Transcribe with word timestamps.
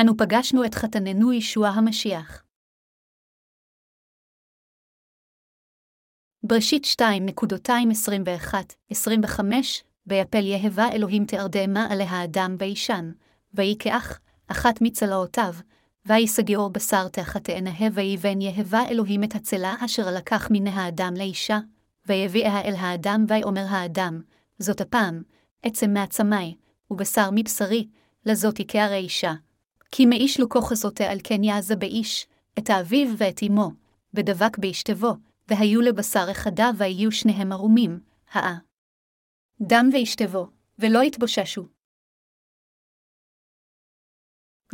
אנו 0.00 0.16
פגשנו 0.16 0.64
את 0.64 0.74
חתננו 0.74 1.32
ישוע 1.32 1.68
המשיח. 1.68 2.42
בראשית 6.42 6.84
2.221-25, 6.84 9.40
ויפל 10.06 10.44
יהבה 10.44 10.88
אלוהים 10.92 11.24
תרדמה 11.24 11.86
עליה 11.90 12.10
האדם 12.10 12.56
וישן, 12.58 13.12
ויהי 13.54 13.76
כאח, 13.78 14.20
אחת 14.46 14.80
מצלעותיו, 14.80 15.54
ויסגיעור 16.06 16.70
בשר 16.70 17.08
תחת 17.08 17.48
עיניהם, 17.48 17.92
ויבן 17.94 18.40
יהבה 18.40 18.80
אלוהים 18.90 19.24
את 19.24 19.34
הצלה 19.34 19.74
אשר 19.84 20.14
לקח 20.16 20.48
מן 20.50 20.66
האדם 20.66 21.14
לאישה, 21.16 21.58
ויביאה 22.06 22.60
אל 22.60 22.74
האדם, 22.74 23.24
ויאמר 23.28 23.64
האדם, 23.68 24.22
זאת 24.58 24.80
הפעם, 24.80 25.22
עצם 25.62 25.90
מעצמי, 25.90 26.56
ובשר 26.90 27.30
מבשרי, 27.32 27.88
לזאת 28.26 28.60
כהרי 28.68 28.96
אישה. 28.96 29.34
כי 29.96 30.06
מאיש 30.06 30.40
לוקו 30.40 30.60
חזותה 30.60 31.04
על 31.04 31.18
כן 31.24 31.44
יעזה 31.44 31.76
באיש, 31.76 32.26
את 32.58 32.70
האביו 32.70 33.08
ואת 33.18 33.40
אמו, 33.46 33.70
ודבק 34.14 34.58
באשתבו, 34.58 35.12
והיו 35.48 35.80
לבשר 35.80 36.26
אחד 36.30 36.60
ויהיו 36.78 37.12
שניהם 37.12 37.52
ערומים, 37.52 38.00
האה. 38.32 38.54
דם 39.60 39.90
ואשתבו, 39.92 40.46
ולא 40.78 41.02
יתבוששו. 41.02 41.66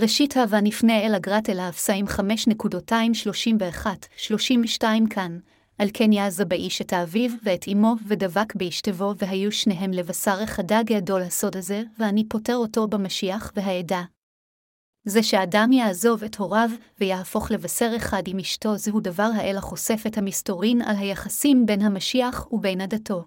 ראשית 0.00 0.36
הווה 0.36 0.60
נפנה 0.60 1.06
אל 1.06 1.14
אגרת 1.14 1.50
אל 1.50 1.58
האפסאים 1.58 2.06
5.231-32 2.06 4.84
כאן, 5.10 5.38
על 5.78 5.88
כן 5.94 6.12
יעזה 6.12 6.44
באיש 6.44 6.82
את 6.82 6.92
האביו 6.92 7.30
ואת 7.42 7.64
אמו, 7.72 7.94
ודבק 8.08 8.54
באשתבו, 8.54 9.14
והיו 9.18 9.52
שניהם 9.52 9.90
לבשר 9.90 10.38
אחד 10.44 10.72
גדול 10.86 11.22
הסוד 11.22 11.56
הזה, 11.56 11.82
ואני 11.98 12.28
פוטר 12.28 12.56
אותו 12.56 12.88
במשיח 12.88 13.52
והעדה. 13.56 14.02
זה 15.04 15.22
שאדם 15.22 15.72
יעזוב 15.72 16.24
את 16.24 16.36
הוריו, 16.36 16.70
ויהפוך 17.00 17.50
לבשר 17.50 17.92
אחד 17.96 18.22
עם 18.26 18.38
אשתו, 18.38 18.76
זהו 18.76 19.00
דבר 19.00 19.30
האל 19.36 19.56
החושף 19.56 20.02
את 20.06 20.18
המסתורין 20.18 20.82
על 20.82 20.96
היחסים 20.96 21.66
בין 21.66 21.82
המשיח 21.82 22.52
ובין 22.52 22.80
עדתו. 22.80 23.24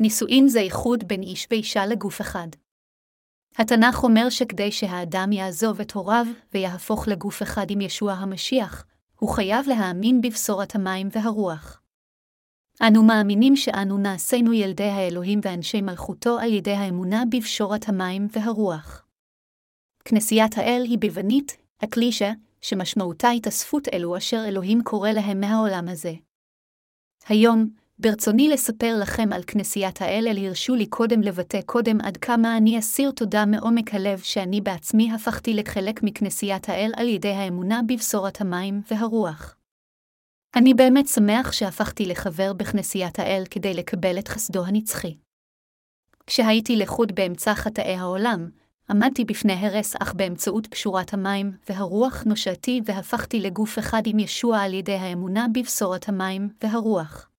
נישואין 0.00 0.48
זה 0.48 0.60
איחוד 0.60 1.08
בין 1.08 1.22
איש 1.22 1.46
ואישה 1.50 1.86
לגוף 1.86 2.20
אחד. 2.20 2.48
התנ"ך 3.56 4.04
אומר 4.04 4.30
שכדי 4.30 4.72
שהאדם 4.72 5.32
יעזוב 5.32 5.80
את 5.80 5.92
הוריו 5.92 6.26
ויהפוך 6.54 7.08
לגוף 7.08 7.42
אחד 7.42 7.66
עם 7.70 7.80
ישוע 7.80 8.12
המשיח, 8.12 8.84
הוא 9.18 9.30
חייב 9.30 9.68
להאמין 9.68 10.20
בבשורת 10.20 10.74
המים 10.74 11.08
והרוח. 11.12 11.80
אנו 12.82 13.02
מאמינים 13.02 13.56
שאנו 13.56 13.98
נעשינו 13.98 14.52
ילדי 14.52 14.84
האלוהים 14.84 15.40
ואנשי 15.42 15.80
מלכותו 15.80 16.38
על 16.38 16.52
ידי 16.52 16.72
האמונה 16.72 17.22
בבשורת 17.32 17.88
המים 17.88 18.28
והרוח. 18.32 19.07
כנסיית 20.10 20.58
האל 20.58 20.82
היא 20.84 20.98
ביוונית, 20.98 21.56
הקלישה, 21.80 22.32
שמשמעותה 22.60 23.30
התאספות 23.30 23.88
אלו 23.92 24.16
אשר 24.16 24.44
אלוהים 24.48 24.82
קורא 24.82 25.10
להם 25.10 25.40
מהעולם 25.40 25.88
הזה. 25.88 26.12
היום, 27.28 27.68
ברצוני 27.98 28.48
לספר 28.48 28.96
לכם 29.02 29.32
על 29.32 29.42
כנסיית 29.46 30.02
האל, 30.02 30.24
אל 30.28 30.46
הרשו 30.46 30.74
לי 30.74 30.86
קודם 30.86 31.20
לבטא 31.20 31.60
קודם 31.66 32.00
עד 32.00 32.16
כמה 32.16 32.56
אני 32.56 32.78
אסיר 32.78 33.10
תודה 33.10 33.46
מעומק 33.46 33.94
הלב 33.94 34.18
שאני 34.18 34.60
בעצמי 34.60 35.12
הפכתי 35.14 35.54
לחלק 35.54 36.02
מכנסיית 36.02 36.68
האל 36.68 36.92
על 36.96 37.08
ידי 37.08 37.32
האמונה 37.32 37.80
בבשורת 37.88 38.40
המים 38.40 38.82
והרוח. 38.90 39.56
אני 40.56 40.74
באמת 40.74 41.08
שמח 41.08 41.52
שהפכתי 41.52 42.04
לחבר 42.04 42.52
בכנסיית 42.52 43.18
האל 43.18 43.42
כדי 43.50 43.74
לקבל 43.74 44.18
את 44.18 44.28
חסדו 44.28 44.64
הנצחי. 44.64 45.16
כשהייתי 46.26 46.76
לחוד 46.76 47.14
באמצע 47.14 47.54
חטאי 47.54 47.94
העולם, 47.94 48.48
עמדתי 48.90 49.24
בפני 49.24 49.52
הרס 49.52 49.96
אך 49.96 50.14
באמצעות 50.14 50.66
פשורת 50.66 51.14
המים 51.14 51.52
והרוח 51.68 52.22
נושעתי 52.22 52.80
והפכתי 52.84 53.40
לגוף 53.40 53.78
אחד 53.78 54.02
עם 54.06 54.18
ישוע 54.18 54.58
על 54.58 54.74
ידי 54.74 54.94
האמונה 54.94 55.46
בבשורת 55.54 56.08
המים 56.08 56.48
והרוח. 56.62 57.30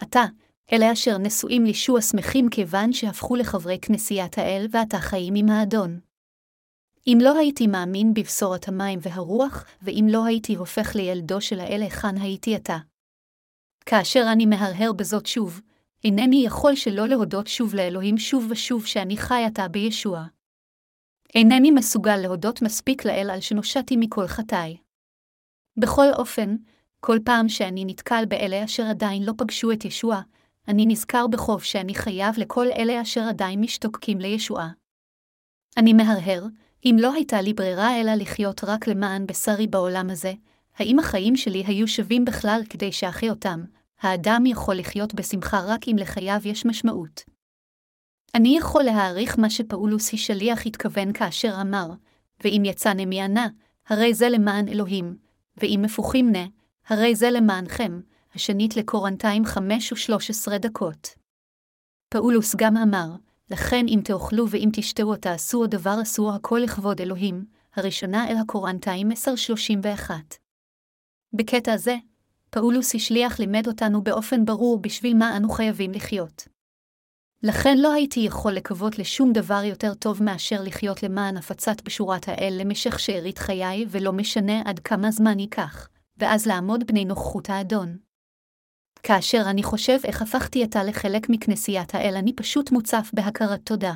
עתה, 0.00 0.24
אלה 0.72 0.92
אשר 0.92 1.18
נשואים 1.18 1.64
לישוע 1.64 2.00
שמחים 2.00 2.48
כיוון 2.50 2.92
שהפכו 2.92 3.36
לחברי 3.36 3.78
כנסיית 3.82 4.38
האל 4.38 4.66
ועתה 4.70 4.98
חיים 4.98 5.34
עם 5.36 5.48
האדון. 5.48 6.00
אם 7.06 7.18
לא 7.22 7.38
הייתי 7.38 7.66
מאמין 7.66 8.14
בבשורת 8.14 8.68
המים 8.68 8.98
והרוח, 9.02 9.64
ואם 9.82 10.06
לא 10.10 10.24
הייתי 10.24 10.54
הופך 10.54 10.96
לילדו 10.96 11.40
של 11.40 11.60
האל 11.60 11.82
היכן 11.82 12.16
הייתי 12.16 12.54
עתה. 12.54 12.78
כאשר 13.86 14.24
אני 14.32 14.46
מהרהר 14.46 14.92
בזאת 14.92 15.26
שוב, 15.26 15.60
אינני 16.04 16.42
יכול 16.46 16.74
שלא 16.74 17.08
להודות 17.08 17.46
שוב 17.46 17.74
לאלוהים 17.74 18.18
שוב 18.18 18.46
ושוב 18.50 18.86
שאני 18.86 19.16
חי 19.16 19.42
עתה 19.46 19.68
בישוע. 19.68 20.24
אינני 21.34 21.70
מסוגל 21.70 22.16
להודות 22.16 22.62
מספיק 22.62 23.04
לאל 23.04 23.30
על 23.32 23.40
שנושעתי 23.40 23.96
מכל 23.96 24.26
חטאי. 24.26 24.76
בכל 25.76 26.06
אופן, 26.18 26.56
כל 27.00 27.18
פעם 27.24 27.48
שאני 27.48 27.84
נתקל 27.84 28.24
באלה 28.28 28.64
אשר 28.64 28.82
עדיין 28.82 29.22
לא 29.22 29.32
פגשו 29.38 29.72
את 29.72 29.84
ישוע, 29.84 30.20
אני 30.68 30.86
נזכר 30.86 31.26
בחוב 31.26 31.62
שאני 31.62 31.94
חייב 31.94 32.34
לכל 32.38 32.66
אלה 32.76 33.02
אשר 33.02 33.20
עדיין 33.20 33.60
משתוקקים 33.60 34.18
לישועה. 34.18 34.70
אני 35.76 35.92
מהרהר, 35.92 36.46
אם 36.84 36.96
לא 37.00 37.12
הייתה 37.12 37.40
לי 37.40 37.52
ברירה 37.52 38.00
אלא 38.00 38.14
לחיות 38.14 38.64
רק 38.64 38.86
למען 38.86 39.26
בשרי 39.26 39.66
בעולם 39.66 40.10
הזה, 40.10 40.32
האם 40.76 40.98
החיים 40.98 41.36
שלי 41.36 41.64
היו 41.66 41.88
שווים 41.88 42.24
בכלל 42.24 42.60
כדי 42.70 42.92
שאחי 42.92 43.30
אותם? 43.30 43.64
האדם 44.00 44.42
יכול 44.46 44.74
לחיות 44.74 45.14
בשמחה 45.14 45.60
רק 45.66 45.88
אם 45.88 45.96
לחייו 45.98 46.40
יש 46.44 46.66
משמעות. 46.66 47.39
אני 48.34 48.58
יכול 48.58 48.82
להעריך 48.82 49.38
מה 49.38 49.50
שפאולוס 49.50 50.14
השליח 50.14 50.66
התכוון 50.66 51.12
כאשר 51.12 51.54
אמר, 51.60 51.86
ואם 52.44 52.62
יצא 52.64 52.92
נמיינה, 52.92 53.48
הרי 53.88 54.14
זה 54.14 54.28
למען 54.28 54.68
אלוהים, 54.68 55.16
ואם 55.56 55.80
מפוחים 55.84 56.32
נה, 56.32 56.46
הרי 56.86 57.14
זה 57.14 57.30
למענכם, 57.30 58.00
השנית 58.34 58.76
לקורנטיים 58.76 59.44
חמש 59.44 59.92
ושלוש 59.92 60.30
עשרה 60.30 60.58
דקות. 60.58 61.08
פאולוס 62.08 62.54
גם 62.56 62.76
אמר, 62.76 63.08
לכן 63.50 63.84
אם 63.88 64.00
תאכלו 64.04 64.50
ואם 64.50 64.68
תשתו 64.72 65.02
או 65.02 65.16
תעשו 65.16 65.66
דבר 65.66 66.02
אסור 66.02 66.32
הכל 66.32 66.60
לכבוד 66.64 67.00
אלוהים, 67.00 67.44
הראשונה 67.74 68.28
אל 68.28 68.36
הקורנטיים 68.36 69.10
עשר 69.10 69.36
שלושים 69.36 69.80
ואחת. 69.82 70.36
בקטע 71.32 71.76
זה, 71.76 71.96
פאולוס 72.50 72.94
השליח 72.94 73.40
לימד 73.40 73.66
אותנו 73.66 74.02
באופן 74.02 74.44
ברור 74.44 74.78
בשביל 74.80 75.16
מה 75.16 75.36
אנו 75.36 75.48
חייבים 75.48 75.92
לחיות. 75.92 76.48
לכן 77.42 77.78
לא 77.78 77.92
הייתי 77.92 78.20
יכול 78.20 78.52
לקוות 78.52 78.98
לשום 78.98 79.32
דבר 79.32 79.62
יותר 79.64 79.94
טוב 79.94 80.22
מאשר 80.22 80.62
לחיות 80.62 81.02
למען 81.02 81.36
הפצת 81.36 81.82
בשורת 81.84 82.28
האל 82.28 82.56
למשך 82.60 83.00
שארית 83.00 83.38
חיי, 83.38 83.86
ולא 83.88 84.12
משנה 84.12 84.62
עד 84.64 84.78
כמה 84.78 85.10
זמן 85.10 85.38
ייקח, 85.38 85.88
ואז 86.18 86.46
לעמוד 86.46 86.86
בני 86.86 87.04
נוכחות 87.04 87.50
האדון. 87.50 87.96
כאשר 89.02 89.42
אני 89.46 89.62
חושב 89.62 89.98
איך 90.04 90.22
הפכתי 90.22 90.64
עתה 90.64 90.84
לחלק 90.84 91.28
מכנסיית 91.28 91.94
האל, 91.94 92.14
אני 92.16 92.32
פשוט 92.32 92.70
מוצף 92.70 93.10
בהכרת 93.12 93.60
תודה. 93.64 93.92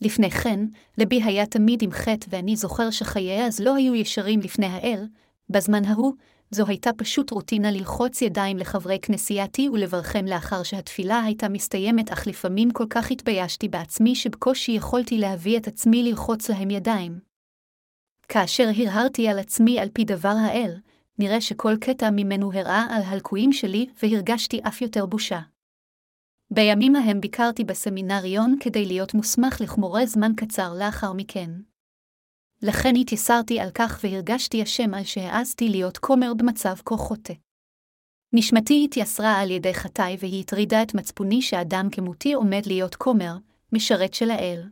לפני 0.00 0.30
כן, 0.30 0.60
לבי 0.98 1.22
היה 1.22 1.46
תמיד 1.46 1.82
עם 1.82 1.90
חטא, 1.90 2.26
ואני 2.28 2.56
זוכר 2.56 2.90
שחיי 2.90 3.46
אז 3.46 3.60
לא 3.60 3.74
היו 3.74 3.94
ישרים 3.94 4.40
לפני 4.40 4.66
האל, 4.66 5.06
בזמן 5.50 5.84
ההוא, 5.84 6.14
זו 6.50 6.64
הייתה 6.66 6.90
פשוט 6.92 7.30
רוטינה 7.30 7.70
ללחוץ 7.70 8.22
ידיים 8.22 8.56
לחברי 8.56 8.98
כנסייתי 9.02 9.68
ולברכם 9.68 10.26
לאחר 10.26 10.62
שהתפילה 10.62 11.22
הייתה 11.22 11.48
מסתיימת, 11.48 12.12
אך 12.12 12.26
לפעמים 12.26 12.70
כל 12.70 12.86
כך 12.90 13.10
התביישתי 13.10 13.68
בעצמי 13.68 14.14
שבקושי 14.14 14.72
יכולתי 14.72 15.18
להביא 15.18 15.58
את 15.58 15.66
עצמי 15.66 16.02
ללחוץ 16.02 16.50
להם 16.50 16.70
ידיים. 16.70 17.18
כאשר 18.28 18.70
הרהרתי 18.76 19.28
על 19.28 19.38
עצמי 19.38 19.80
על 19.80 19.88
פי 19.92 20.04
דבר 20.04 20.34
האל, 20.46 20.74
נראה 21.18 21.40
שכל 21.40 21.76
קטע 21.80 22.10
ממנו 22.10 22.52
הראה 22.52 22.86
על 22.90 23.02
הלקויים 23.02 23.52
שלי, 23.52 23.86
והרגשתי 24.02 24.60
אף 24.68 24.82
יותר 24.82 25.06
בושה. 25.06 25.40
בימים 26.50 26.96
ההם 26.96 27.20
ביקרתי 27.20 27.64
בסמינריון 27.64 28.56
כדי 28.60 28.86
להיות 28.86 29.14
מוסמך 29.14 29.60
לכמורה 29.60 30.06
זמן 30.06 30.32
קצר 30.36 30.74
לאחר 30.78 31.12
מכן. 31.12 31.50
לכן 32.66 32.96
התייסרתי 32.96 33.60
על 33.60 33.70
כך 33.74 34.00
והרגשתי 34.04 34.62
אשם 34.62 34.94
על 34.94 35.04
שהעזתי 35.04 35.68
להיות 35.68 35.98
כומר 35.98 36.34
במצב 36.34 36.74
כה 36.84 36.96
חוטא. 36.96 37.32
נשמתי 38.32 38.84
התייסרה 38.84 39.40
על 39.40 39.50
ידי 39.50 39.74
חטאי 39.74 40.16
והיא 40.20 40.40
הטרידה 40.40 40.82
את 40.82 40.94
מצפוני 40.94 41.42
שאדם 41.42 41.88
כמותי 41.92 42.32
עומד 42.32 42.62
להיות 42.66 42.94
כומר, 42.94 43.36
משרת 43.72 44.14
של 44.14 44.30
האל. 44.30 44.62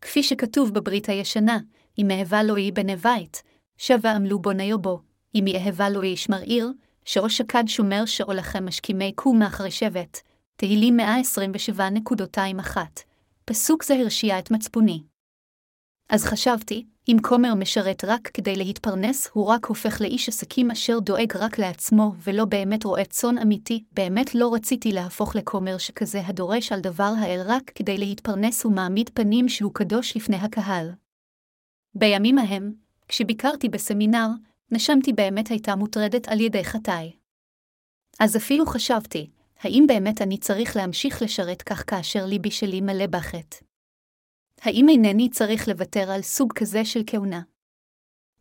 כפי 0.00 0.22
שכתוב 0.22 0.74
בברית 0.74 1.08
הישנה, 1.08 1.58
אם 1.98 2.10
אהבה 2.10 2.42
לו 2.42 2.56
היא 2.56 2.72
בני 2.72 2.96
בית, 2.96 3.42
שבה 3.76 4.12
עמלו 4.12 4.38
בוני 4.38 4.72
בו, 4.80 5.00
אם 5.34 5.44
יאהבה 5.46 5.88
לו 5.88 6.02
איש 6.02 6.28
מרעיר, 6.28 6.72
שאו 7.04 7.30
שקד 7.30 7.64
שומר 7.66 8.06
שאו 8.06 8.32
לכם 8.32 8.66
משכימי 8.66 9.12
קום 9.12 9.38
מאחרי 9.38 9.70
שבט, 9.70 10.20
תהילים 10.56 11.00
127.21. 11.00 12.76
פסוק 13.44 13.84
זה 13.84 13.94
הרשיע 13.94 14.38
את 14.38 14.50
מצפוני. 14.50 15.09
אז 16.10 16.24
חשבתי, 16.24 16.86
אם 17.08 17.16
כומר 17.22 17.54
משרת 17.54 18.04
רק 18.04 18.28
כדי 18.34 18.56
להתפרנס, 18.56 19.30
הוא 19.32 19.46
רק 19.46 19.66
הופך 19.66 20.00
לאיש 20.00 20.28
עסקים 20.28 20.70
אשר 20.70 20.98
דואג 20.98 21.36
רק 21.36 21.58
לעצמו, 21.58 22.12
ולא 22.24 22.44
באמת 22.44 22.84
רואה 22.84 23.04
צאן 23.04 23.38
אמיתי, 23.38 23.84
באמת 23.92 24.34
לא 24.34 24.54
רציתי 24.54 24.92
להפוך 24.92 25.36
לכומר 25.36 25.78
שכזה 25.78 26.20
הדורש 26.26 26.72
על 26.72 26.80
דבר 26.80 27.12
האל 27.18 27.42
רק 27.46 27.70
כדי 27.74 27.98
להתפרנס 27.98 28.64
ומעמיד 28.64 29.10
פנים 29.14 29.48
שהוא 29.48 29.74
קדוש 29.74 30.16
לפני 30.16 30.36
הקהל. 30.36 30.90
בימים 31.94 32.38
ההם, 32.38 32.72
כשביקרתי 33.08 33.68
בסמינר, 33.68 34.28
נשמתי 34.70 35.12
באמת 35.12 35.48
הייתה 35.48 35.76
מוטרדת 35.76 36.28
על 36.28 36.40
ידי 36.40 36.64
חטאי. 36.64 37.12
אז 38.20 38.36
אפילו 38.36 38.66
חשבתי, 38.66 39.30
האם 39.60 39.84
באמת 39.88 40.22
אני 40.22 40.38
צריך 40.38 40.76
להמשיך 40.76 41.22
לשרת 41.22 41.62
כך 41.62 41.84
כאשר 41.90 42.26
ליבי 42.26 42.50
שלי 42.50 42.80
מלא 42.80 43.06
בחטא? 43.06 43.69
האם 44.62 44.88
אינני 44.88 45.28
צריך 45.30 45.68
לוותר 45.68 46.10
על 46.10 46.22
סוג 46.22 46.52
כזה 46.52 46.84
של 46.84 47.02
כהונה? 47.06 47.40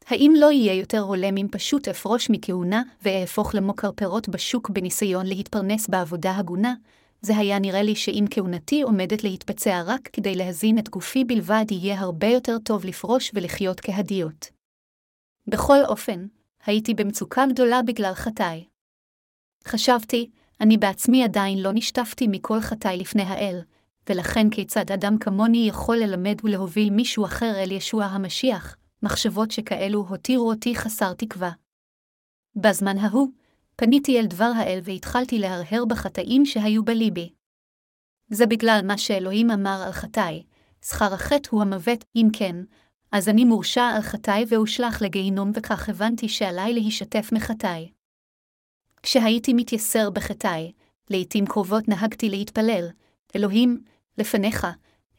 האם 0.05 0.33
לא 0.37 0.51
יהיה 0.51 0.73
יותר 0.73 0.99
הולם 0.99 1.37
אם 1.37 1.47
פשוט 1.51 1.87
אפרוש 1.87 2.29
מכהונה 2.29 2.83
ואהפוך 3.01 3.55
למוכר 3.55 3.91
פירות 3.91 4.29
בשוק 4.29 4.69
בניסיון 4.69 5.25
להתפרנס 5.25 5.87
בעבודה 5.87 6.35
הגונה? 6.35 6.73
זה 7.21 7.37
היה 7.37 7.59
נראה 7.59 7.81
לי 7.81 7.95
שאם 7.95 8.25
כהונתי 8.31 8.81
עומדת 8.81 9.23
להתבצע 9.23 9.81
רק 9.85 10.09
כדי 10.13 10.35
להזין 10.35 10.79
את 10.79 10.89
גופי 10.89 11.23
בלבד, 11.23 11.65
יהיה 11.71 11.99
הרבה 11.99 12.27
יותר 12.27 12.57
טוב 12.63 12.85
לפרוש 12.85 13.31
ולחיות 13.33 13.79
כהדיות. 13.79 14.49
בכל 15.47 15.85
אופן, 15.85 16.27
הייתי 16.65 16.93
במצוקה 16.93 17.45
גדולה 17.49 17.81
בגלל 17.81 18.13
חטאי. 18.13 18.65
חשבתי, 19.67 20.29
אני 20.61 20.77
בעצמי 20.77 21.23
עדיין 21.23 21.59
לא 21.59 21.71
נשטפתי 21.73 22.27
מכל 22.27 22.59
חטאי 22.59 22.97
לפני 22.97 23.23
האל, 23.23 23.59
ולכן 24.09 24.49
כיצד 24.49 24.91
אדם 24.91 25.17
כמוני 25.17 25.67
יכול 25.69 25.97
ללמד 25.97 26.35
ולהוביל 26.43 26.89
מישהו 26.89 27.25
אחר 27.25 27.53
אל 27.57 27.71
ישוע 27.71 28.05
המשיח, 28.05 28.75
מחשבות 29.03 29.51
שכאלו 29.51 30.05
הותירו 30.09 30.49
אותי 30.49 30.75
חסר 30.75 31.13
תקווה. 31.13 31.51
בזמן 32.55 32.97
ההוא, 32.97 33.27
פניתי 33.75 34.19
אל 34.19 34.25
דבר 34.25 34.51
האל 34.55 34.79
והתחלתי 34.83 35.39
להרהר 35.39 35.85
בחטאים 35.85 36.45
שהיו 36.45 36.85
בליבי. 36.85 37.29
זה 38.29 38.45
בגלל 38.45 38.79
מה 38.83 38.97
שאלוהים 38.97 39.51
אמר 39.51 39.83
על 39.85 39.91
חטאי, 39.91 40.43
שכר 40.85 41.13
החטא 41.13 41.49
הוא 41.51 41.61
המוות, 41.61 42.05
אם 42.15 42.27
כן, 42.33 42.55
אז 43.11 43.29
אני 43.29 43.45
מורשע 43.45 43.83
על 43.83 44.01
חטאי 44.01 44.45
ואושלח 44.47 45.01
לגיהינום 45.01 45.51
וכך 45.55 45.89
הבנתי 45.89 46.29
שעליי 46.29 46.73
להישתף 46.73 47.29
מחטאי. 47.33 47.91
כשהייתי 49.03 49.53
מתייסר 49.53 50.09
בחטאי, 50.09 50.71
לעתים 51.09 51.45
קרובות 51.45 51.87
נהגתי 51.87 52.29
להתפלל, 52.29 52.87
אלוהים, 53.35 53.83
לפניך, 54.17 54.67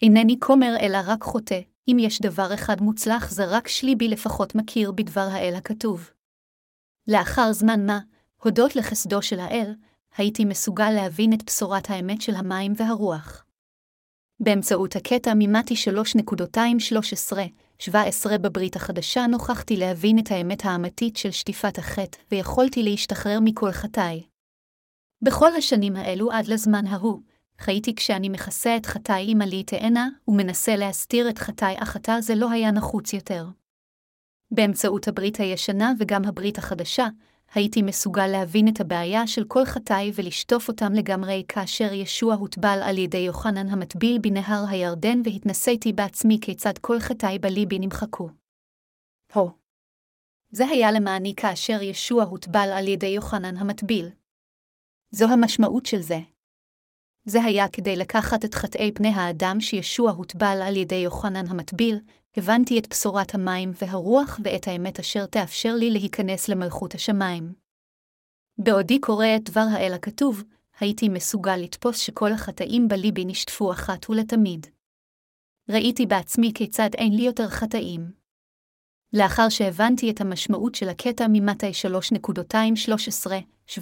אינני 0.03 0.37
כומר 0.41 0.77
אלא 0.81 0.99
רק 1.07 1.23
חוטא, 1.23 1.61
אם 1.89 1.97
יש 2.01 2.21
דבר 2.21 2.55
אחד 2.55 2.81
מוצלח 2.81 3.31
זה 3.31 3.45
רק 3.45 3.69
שליבי 3.69 4.09
לפחות 4.09 4.55
מכיר 4.55 4.93
בדבר 4.93 5.29
האל 5.33 5.55
הכתוב. 5.55 6.11
לאחר 7.09 7.53
זמן 7.53 7.87
מה, 7.87 7.99
הודות 8.43 8.77
לחסדו 8.77 9.23
של 9.23 9.41
האל, 9.41 9.75
הייתי 10.17 10.45
מסוגל 10.45 10.91
להבין 10.91 11.33
את 11.33 11.45
בשורת 11.47 11.91
האמת 11.91 12.21
של 12.21 12.35
המים 12.35 12.73
והרוח. 12.77 13.45
באמצעות 14.41 14.97
הקטע 14.97 15.35
מימדתי 15.35 15.75
3.213-17 17.85 17.91
בברית 18.41 18.77
החדשה 18.77 19.27
נוכחתי 19.27 19.77
להבין 19.77 20.19
את 20.19 20.31
האמת 20.31 20.65
האמיתית 20.65 21.17
של 21.17 21.31
שטיפת 21.31 21.79
החטא, 21.79 22.19
ויכולתי 22.33 22.83
להשתחרר 22.83 23.39
מכל 23.45 23.73
חטאי. 23.73 24.23
בכל 25.23 25.57
השנים 25.57 25.97
האלו 25.97 26.33
עד 26.33 26.47
לזמן 26.47 26.87
ההוא, 26.87 27.21
חייתי 27.61 27.95
כשאני 27.95 28.29
מכסה 28.29 28.77
את 28.77 28.87
חטאי 28.87 29.25
עם 29.29 29.43
עלי 29.43 29.65
תאנה, 29.65 30.09
ומנסה 30.29 30.77
להסתיר 30.77 31.29
את 31.29 31.39
חטאי 31.39 31.75
אך 31.79 31.97
עתה 31.97 32.21
זה 32.21 32.35
לא 32.35 32.51
היה 32.51 32.71
נחוץ 32.71 33.13
יותר. 33.13 33.47
באמצעות 34.51 35.09
הברית 35.09 35.41
הישנה 35.41 35.93
וגם 35.99 36.25
הברית 36.25 36.59
החדשה, 36.59 37.09
הייתי 37.55 37.83
מסוגל 37.83 38.27
להבין 38.27 38.69
את 38.69 38.81
הבעיה 38.81 39.27
של 39.27 39.45
כל 39.45 39.65
חטאי 39.65 40.13
ולשטוף 40.15 40.69
אותם 40.69 40.93
לגמרי 40.93 41.45
כאשר 41.49 41.93
ישוע 41.93 42.35
הוטבל 42.35 42.79
על 42.83 42.99
ידי 42.99 43.19
יוחנן 43.19 43.69
המטביל 43.69 44.19
בנהר 44.19 44.65
הירדן 44.69 45.21
והתנסיתי 45.25 45.93
בעצמי 45.93 46.39
כיצד 46.41 46.79
כל 46.81 47.01
חטאי 47.01 47.39
בליבי 47.39 47.79
נמחקו. 47.79 48.29
הו. 49.35 49.51
זה 50.51 50.67
היה 50.67 50.93
למעני 50.93 51.35
כאשר 51.37 51.83
ישוע 51.83 52.25
הוטבל 52.25 52.69
על 52.75 52.89
ידי 52.89 53.07
יוחנן 53.07 53.57
המטביל. 53.57 54.09
זו 55.11 55.27
המשמעות 55.29 55.87
של 55.87 56.01
זה. 56.01 56.19
זה 57.25 57.45
היה 57.45 57.69
כדי 57.69 57.97
לקחת 57.97 58.45
את 58.45 58.55
חטאי 58.55 58.93
פני 58.95 59.09
האדם 59.09 59.61
שישוע 59.61 60.11
הוטבל 60.11 60.61
על 60.63 60.77
ידי 60.77 60.95
יוחנן 60.95 61.47
המטביל, 61.49 61.99
הבנתי 62.37 62.79
את 62.79 62.89
בשורת 62.91 63.35
המים 63.35 63.73
והרוח 63.83 64.41
ואת 64.45 64.69
האמת 64.69 64.99
אשר 65.01 65.27
תאפשר 65.27 65.75
לי 65.75 65.91
להיכנס 65.91 66.49
למלכות 66.49 66.95
השמיים. 66.95 67.53
בעודי 68.59 69.01
קורא 69.01 69.27
את 69.37 69.51
דבר 69.51 69.67
האל 69.73 69.93
הכתוב, 69.95 70.43
הייתי 70.81 71.09
מסוגל 71.09 71.57
לתפוס 71.57 71.99
שכל 71.99 72.33
החטאים 72.33 72.89
בליבי 72.89 73.25
נשטפו 73.25 73.73
אחת 73.73 74.11
ולתמיד. 74.11 74.67
ראיתי 75.71 76.07
בעצמי 76.07 76.53
כיצד 76.55 76.91
אין 76.95 77.17
לי 77.17 77.23
יותר 77.23 77.49
חטאים. 77.49 78.13
לאחר 79.13 79.49
שהבנתי 79.49 80.11
את 80.11 80.21
המשמעות 80.21 80.75
של 80.75 80.89
הקטע 80.89 81.27
ממתי 81.29 81.71
3.213-17, 83.71 83.81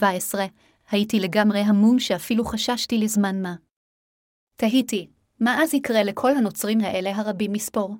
הייתי 0.90 1.20
לגמרי 1.20 1.60
המום 1.60 1.98
שאפילו 1.98 2.44
חששתי 2.44 2.98
לזמן 2.98 3.42
מה. 3.42 3.54
תהיתי, 4.56 5.06
מה 5.40 5.62
אז 5.62 5.74
יקרה 5.74 6.02
לכל 6.02 6.36
הנוצרים 6.36 6.80
האלה 6.80 7.16
הרבים 7.16 7.52
מספור? 7.52 7.94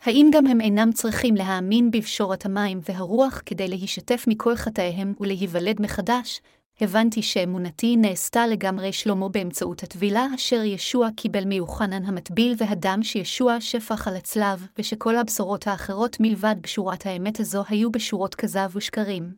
האם 0.00 0.30
גם 0.32 0.46
הם 0.46 0.60
אינם 0.60 0.92
צריכים 0.92 1.34
להאמין 1.34 1.90
בפשורת 1.90 2.46
המים 2.46 2.80
והרוח 2.88 3.42
כדי 3.46 3.68
להישתף 3.68 4.24
מכל 4.28 4.56
חטאיהם 4.56 5.14
ולהיוולד 5.20 5.82
מחדש? 5.82 6.40
הבנתי 6.80 7.22
שאמונתי 7.22 7.96
נעשתה 7.96 8.46
לגמרי 8.46 8.92
שלמה 8.92 9.28
באמצעות 9.28 9.82
הטבילה 9.82 10.26
אשר 10.34 10.62
ישוע 10.62 11.08
קיבל 11.16 11.44
מיוחנן 11.44 12.04
המטביל 12.04 12.54
והדם 12.58 13.02
שישוע 13.02 13.60
שפך 13.60 14.08
על 14.08 14.16
הצלב, 14.16 14.66
ושכל 14.78 15.16
הבשורות 15.16 15.66
האחרות 15.66 16.16
מלבד 16.20 16.54
בשורת 16.60 17.06
האמת 17.06 17.40
הזו 17.40 17.62
היו 17.68 17.90
בשורות 17.92 18.34
כזב 18.34 18.70
ושקרים. 18.74 19.34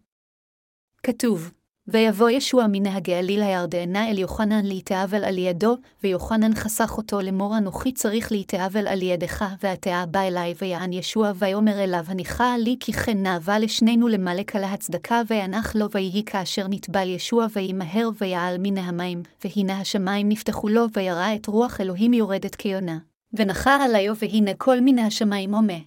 כתוב, 1.03 1.53
ויבוא 1.93 2.31
ישוע 2.31 2.67
מנהגי 2.69 3.15
עליל 3.15 3.43
הירדנה 3.43 4.11
אל 4.11 4.19
יוחנן 4.19 4.67
להתאבל 4.67 5.25
על 5.25 5.39
ידו, 5.39 5.77
ויוחנן 6.03 6.55
חסך 6.55 6.95
אותו 6.99 7.21
לאמור 7.21 7.59
אנוכי 7.59 7.93
צריך 7.93 8.33
להתאבל 8.33 8.89
על 8.89 9.03
ידך, 9.03 9.45
והתאה 9.63 10.07
בא 10.07 10.21
אלי 10.21 10.55
ויען 10.61 10.93
ישוע 10.93 11.33
ויאמר 11.35 11.85
אליו 11.85 12.05
הניחה 12.09 12.57
לי 12.59 12.77
כי 12.81 12.93
כן 12.93 13.23
נאווה 13.23 13.59
לשנינו 13.59 14.09
למלק 14.09 14.57
על 14.57 14.65
ההצדקה 14.65 15.23
וינח 15.29 15.77
לו 15.77 15.91
ויהי 15.91 16.23
כאשר 16.27 16.67
נטבל 16.69 17.09
ישוע 17.09 17.47
וימהר 17.53 18.11
ויעל 18.21 18.57
מן 18.59 18.79
המים, 18.79 19.23
והנה 19.45 19.81
השמיים 19.81 20.29
נפתחו 20.29 20.69
לו 20.69 20.87
וירא 20.95 21.35
את 21.35 21.47
רוח 21.47 21.81
אלוהים 21.81 22.13
יורדת 22.13 22.55
כיונה. 22.55 22.99
ונחה 23.35 23.85
עליו 23.85 24.15
והנה 24.17 24.51
כל 24.59 24.81
מן 24.81 24.99
השמיים 24.99 25.55
הומה. 25.55 25.79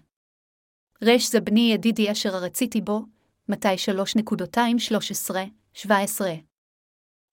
רש 1.02 1.32
זה 1.32 1.42
בני 1.42 1.72
ידידי 1.74 2.12
אשר 2.12 2.30
רציתי 2.30 2.82
בו, 2.82 3.02
מתי 3.50 3.76
3.213 4.18 5.63
17. 5.74 6.34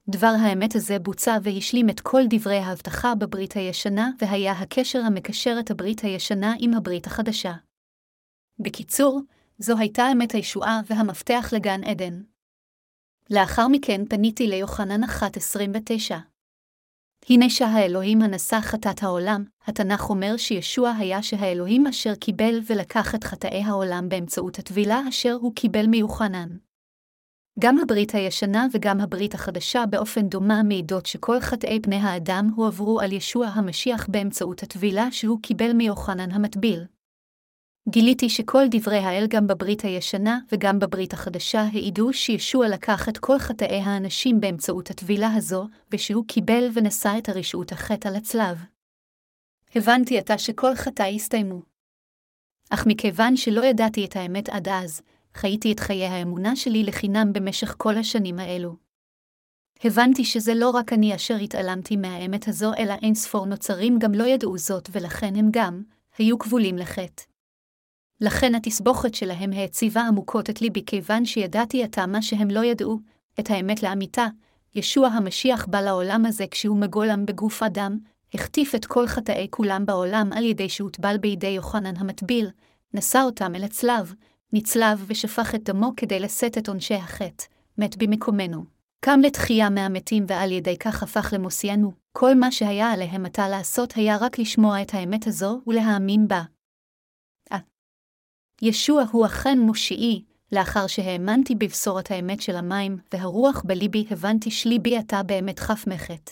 דבר 0.09 0.33
האמת 0.41 0.75
הזה 0.75 0.99
בוצע 0.99 1.39
והשלים 1.43 1.91
את 1.91 2.01
כל 2.01 2.23
דברי 2.31 2.57
ההבטחה 2.57 3.15
בברית 3.15 3.53
הישנה, 3.53 4.11
והיה 4.19 4.53
הקשר 4.53 4.99
המקשר 4.99 5.57
את 5.61 5.71
הברית 5.71 6.01
הישנה 6.01 6.55
עם 6.59 6.75
הברית 6.75 7.07
החדשה. 7.07 7.53
בקיצור, 8.59 9.21
זו 9.59 9.79
הייתה 9.79 10.03
אמת 10.13 10.33
הישועה 10.33 10.81
והמפתח 10.87 11.51
לגן 11.53 11.85
עדן. 11.85 12.23
לאחר 13.31 13.69
מכן 13.69 14.01
פניתי 14.09 14.47
ליוחנן 14.47 15.05
1.29. 15.05 16.15
הנה 17.29 17.51
שהאלוהים 17.51 18.23
הנשא 18.23 18.61
חטאת 18.61 19.03
העולם, 19.03 19.45
התנ"ך 19.67 20.11
אומר 20.11 20.37
שישוע 20.37 20.91
היה 20.91 21.23
שהאלוהים 21.23 21.87
אשר 21.87 22.15
קיבל 22.15 22.61
ולקח 22.67 23.15
את 23.15 23.25
חטאי 23.25 23.63
העולם 23.63 24.09
באמצעות 24.09 24.59
הטבילה 24.59 25.01
אשר 25.09 25.33
הוא 25.41 25.55
קיבל 25.55 25.87
מיוחנן. 25.87 26.70
גם 27.59 27.79
הברית 27.79 28.15
הישנה 28.15 28.67
וגם 28.73 29.01
הברית 29.01 29.35
החדשה 29.35 29.87
באופן 29.87 30.29
דומה 30.29 30.63
מעידות 30.63 31.07
שכל 31.07 31.41
חטאי 31.41 31.81
פני 31.83 31.97
האדם 31.97 32.51
הועברו 32.57 33.01
על 33.01 33.13
ישוע 33.13 33.47
המשיח 33.47 34.07
באמצעות 34.09 34.63
הטבילה 34.63 35.13
שהוא 35.13 35.39
קיבל 35.43 35.73
מיוחנן 35.73 36.31
המטביל. 36.31 36.85
גיליתי 37.89 38.29
שכל 38.29 38.63
דברי 38.71 38.99
האל 38.99 39.27
גם 39.29 39.47
בברית 39.47 39.81
הישנה 39.81 40.39
וגם 40.53 40.79
בברית 40.79 41.13
החדשה 41.13 41.61
העידו 41.61 42.13
שישוע 42.13 42.69
לקח 42.69 43.09
את 43.09 43.19
כל 43.19 43.39
חטאי 43.39 43.81
האנשים 43.81 44.41
באמצעות 44.41 44.91
הטבילה 44.91 45.35
הזו, 45.35 45.67
ושהוא 45.93 46.25
קיבל 46.29 46.69
ונשא 46.75 47.15
את 47.19 47.29
הרשעות 47.29 47.73
החטא 47.73 48.09
על 48.09 48.17
הצלב. 48.17 48.65
הבנתי 49.75 50.19
עתה 50.19 50.39
שכל 50.39 50.75
חטאי 50.75 51.17
הסתיימו. 51.17 51.63
אך 52.71 52.87
מכיוון 52.87 53.37
שלא 53.37 53.65
ידעתי 53.65 54.05
את 54.05 54.17
האמת 54.17 54.49
עד 54.49 54.69
אז, 54.69 55.03
חייתי 55.35 55.73
את 55.73 55.81
חיי 55.81 56.07
האמונה 56.07 56.57
שלי 56.57 56.85
לחינם 56.85 57.33
במשך 57.33 57.75
כל 57.79 57.97
השנים 57.97 58.39
האלו. 58.39 58.77
הבנתי 59.85 60.25
שזה 60.25 60.55
לא 60.55 60.71
רק 60.71 60.93
אני 60.93 61.15
אשר 61.15 61.35
התעלמתי 61.35 61.97
מהאמת 61.97 62.49
הזו, 62.49 62.73
אלא 62.79 62.95
אין 63.03 63.15
ספור 63.15 63.47
נוצרים 63.47 63.99
גם 63.99 64.13
לא 64.15 64.25
ידעו 64.25 64.59
זאת, 64.59 64.89
ולכן 64.93 65.37
הם 65.37 65.49
גם 65.51 65.83
היו 66.19 66.39
כבולים 66.39 66.79
לחטא. 66.79 67.23
לכן 68.21 68.55
התסבוכת 68.55 69.15
שלהם 69.15 69.53
העציבה 69.53 70.03
עמוקות 70.03 70.51
את 70.51 70.63
ליבי, 70.63 70.85
כיוון 70.87 71.25
שידעתי 71.25 71.85
עתה 71.85 72.07
מה 72.07 72.23
שהם 72.23 72.51
לא 72.51 72.65
ידעו, 72.65 72.99
את 73.41 73.51
האמת 73.51 73.83
לאמיתה, 73.83 74.27
ישוע 74.75 75.09
המשיח 75.09 75.67
בא 75.67 75.81
לעולם 75.81 76.27
הזה 76.27 76.45
כשהוא 76.51 76.77
מגולם 76.77 77.27
בגוף 77.27 77.63
אדם, 77.63 77.99
החטיף 78.35 78.75
את 78.75 78.87
כל 78.87 79.07
חטאי 79.07 79.47
כולם 79.51 79.87
בעולם 79.87 80.31
על 80.33 80.45
ידי 80.45 80.69
שהוטבל 80.69 81.19
בידי 81.19 81.47
יוחנן 81.47 81.97
המטביל, 81.97 82.51
נשא 82.95 83.23
אותם 83.25 83.55
אל 83.55 83.65
הצלב, 83.65 84.15
נצלב 84.53 85.05
ושפך 85.07 85.55
את 85.55 85.65
דמו 85.65 85.93
כדי 85.97 86.21
לשאת 86.21 86.59
את 86.59 86.69
עונשי 86.69 86.95
החטא, 86.95 87.45
מת 87.79 87.97
במקומנו. 87.97 88.65
קם 89.05 89.21
לתחייה 89.23 89.71
מהמתים 89.71 90.25
ועל 90.29 90.53
ידי 90.53 90.79
כך 90.79 91.03
הפך 91.03 91.33
למוסיינו. 91.33 91.93
כל 92.13 92.35
מה 92.35 92.53
שהיה 92.53 92.93
עליהם 92.93 93.27
עתה 93.27 93.49
לעשות 93.49 93.93
היה 93.93 94.17
רק 94.21 94.39
לשמוע 94.39 94.83
את 94.83 94.95
האמת 94.95 95.27
הזו 95.27 95.61
ולהאמין 95.67 96.29
בה. 96.29 96.43
아. 97.53 97.57
ישוע 98.63 99.05
הוא 99.13 99.27
אכן 99.27 99.59
מושיעי, 99.59 100.25
לאחר 100.53 100.87
שהאמנתי 100.87 101.55
בבשורת 101.55 102.11
האמת 102.11 102.41
של 102.41 102.57
המים, 102.57 102.99
והרוח 103.13 103.63
בליבי 103.67 104.07
הבנתי 104.11 104.51
שליבי 104.51 104.97
עתה 104.97 105.23
באמת 105.23 105.59
חף 105.59 105.85
מחט. 105.87 106.31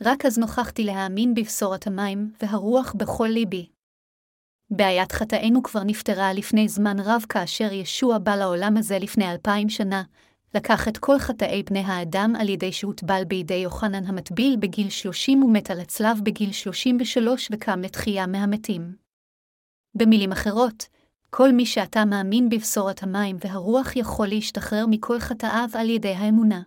רק 0.00 0.26
אז 0.26 0.38
נוכחתי 0.38 0.84
להאמין 0.84 1.34
בבשורת 1.34 1.86
המים, 1.86 2.32
והרוח 2.42 2.92
בכל 2.96 3.28
ליבי. 3.30 3.68
בעיית 4.70 5.12
חטאינו 5.12 5.62
כבר 5.62 5.82
נפתרה 5.82 6.32
לפני 6.32 6.68
זמן 6.68 6.96
רב 7.00 7.24
כאשר 7.28 7.72
ישוע 7.72 8.18
בא 8.18 8.36
לעולם 8.36 8.76
הזה 8.76 8.98
לפני 8.98 9.30
אלפיים 9.32 9.68
שנה, 9.68 10.02
לקח 10.54 10.88
את 10.88 10.98
כל 10.98 11.18
חטאי 11.18 11.62
בני 11.62 11.80
האדם 11.80 12.32
על 12.40 12.48
ידי 12.48 12.72
שהוטבל 12.72 13.24
בידי 13.24 13.54
יוחנן 13.54 14.06
המטביל 14.06 14.56
בגיל 14.60 14.90
שלושים 14.90 15.42
ומת 15.42 15.70
על 15.70 15.80
הצלב 15.80 16.18
בגיל 16.22 16.52
שלושים 16.52 16.96
ושלוש 17.00 17.48
וקם 17.52 17.80
לתחייה 17.80 18.26
מהמתים. 18.26 18.96
במילים 19.94 20.32
אחרות, 20.32 20.86
כל 21.30 21.52
מי 21.52 21.66
שאתה 21.66 22.04
מאמין 22.04 22.48
בבשורת 22.48 23.02
המים 23.02 23.36
והרוח 23.40 23.96
יכול 23.96 24.26
להשתחרר 24.26 24.84
מכל 24.90 25.20
חטאיו 25.20 25.68
על 25.74 25.90
ידי 25.90 26.14
האמונה. 26.14 26.62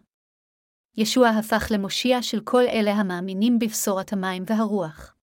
ישוע 0.97 1.29
הפך 1.29 1.67
למושיע 1.71 2.21
של 2.21 2.39
כל 2.39 2.63
אלה 2.67 2.91
המאמינים 2.91 3.59
בבשורת 3.59 4.13
המים 4.13 4.43
והרוח. 4.47 5.15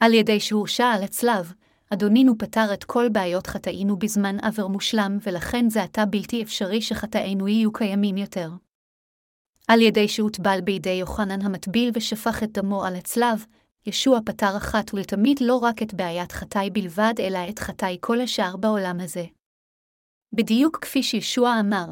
על 0.00 0.14
ידי 0.14 0.40
שהורשע 0.40 0.86
על 0.86 1.02
הצלב, 1.02 1.52
אדונינו 1.92 2.38
פתר 2.38 2.74
את 2.74 2.84
כל 2.84 3.08
בעיות 3.08 3.46
חטאינו 3.46 3.96
בזמן 3.96 4.36
עבר 4.42 4.66
מושלם, 4.66 5.18
ולכן 5.22 5.70
זה 5.70 5.82
עתה 5.82 6.06
בלתי 6.06 6.42
אפשרי 6.42 6.82
שחטאינו 6.82 7.48
יהיו 7.48 7.72
קיימים 7.72 8.16
יותר. 8.16 8.50
על 9.68 9.80
ידי 9.80 10.08
שהוטבל 10.08 10.60
בידי 10.60 10.90
יוחנן 10.90 11.42
המטביל 11.42 11.90
ושפך 11.94 12.42
את 12.42 12.52
דמו 12.52 12.84
על 12.84 12.96
הצלב, 12.96 13.44
ישוע 13.86 14.18
פתר 14.24 14.56
אחת 14.56 14.94
ולתמיד 14.94 15.40
לא 15.40 15.56
רק 15.56 15.82
את 15.82 15.94
בעיית 15.94 16.32
חטאי 16.32 16.70
בלבד, 16.70 17.14
אלא 17.18 17.38
את 17.48 17.58
חטאי 17.58 17.96
כל 18.00 18.20
השאר 18.20 18.56
בעולם 18.56 19.00
הזה. 19.00 19.24
בדיוק 20.32 20.78
כפי 20.82 21.02
שישוע 21.02 21.60
אמר, 21.60 21.86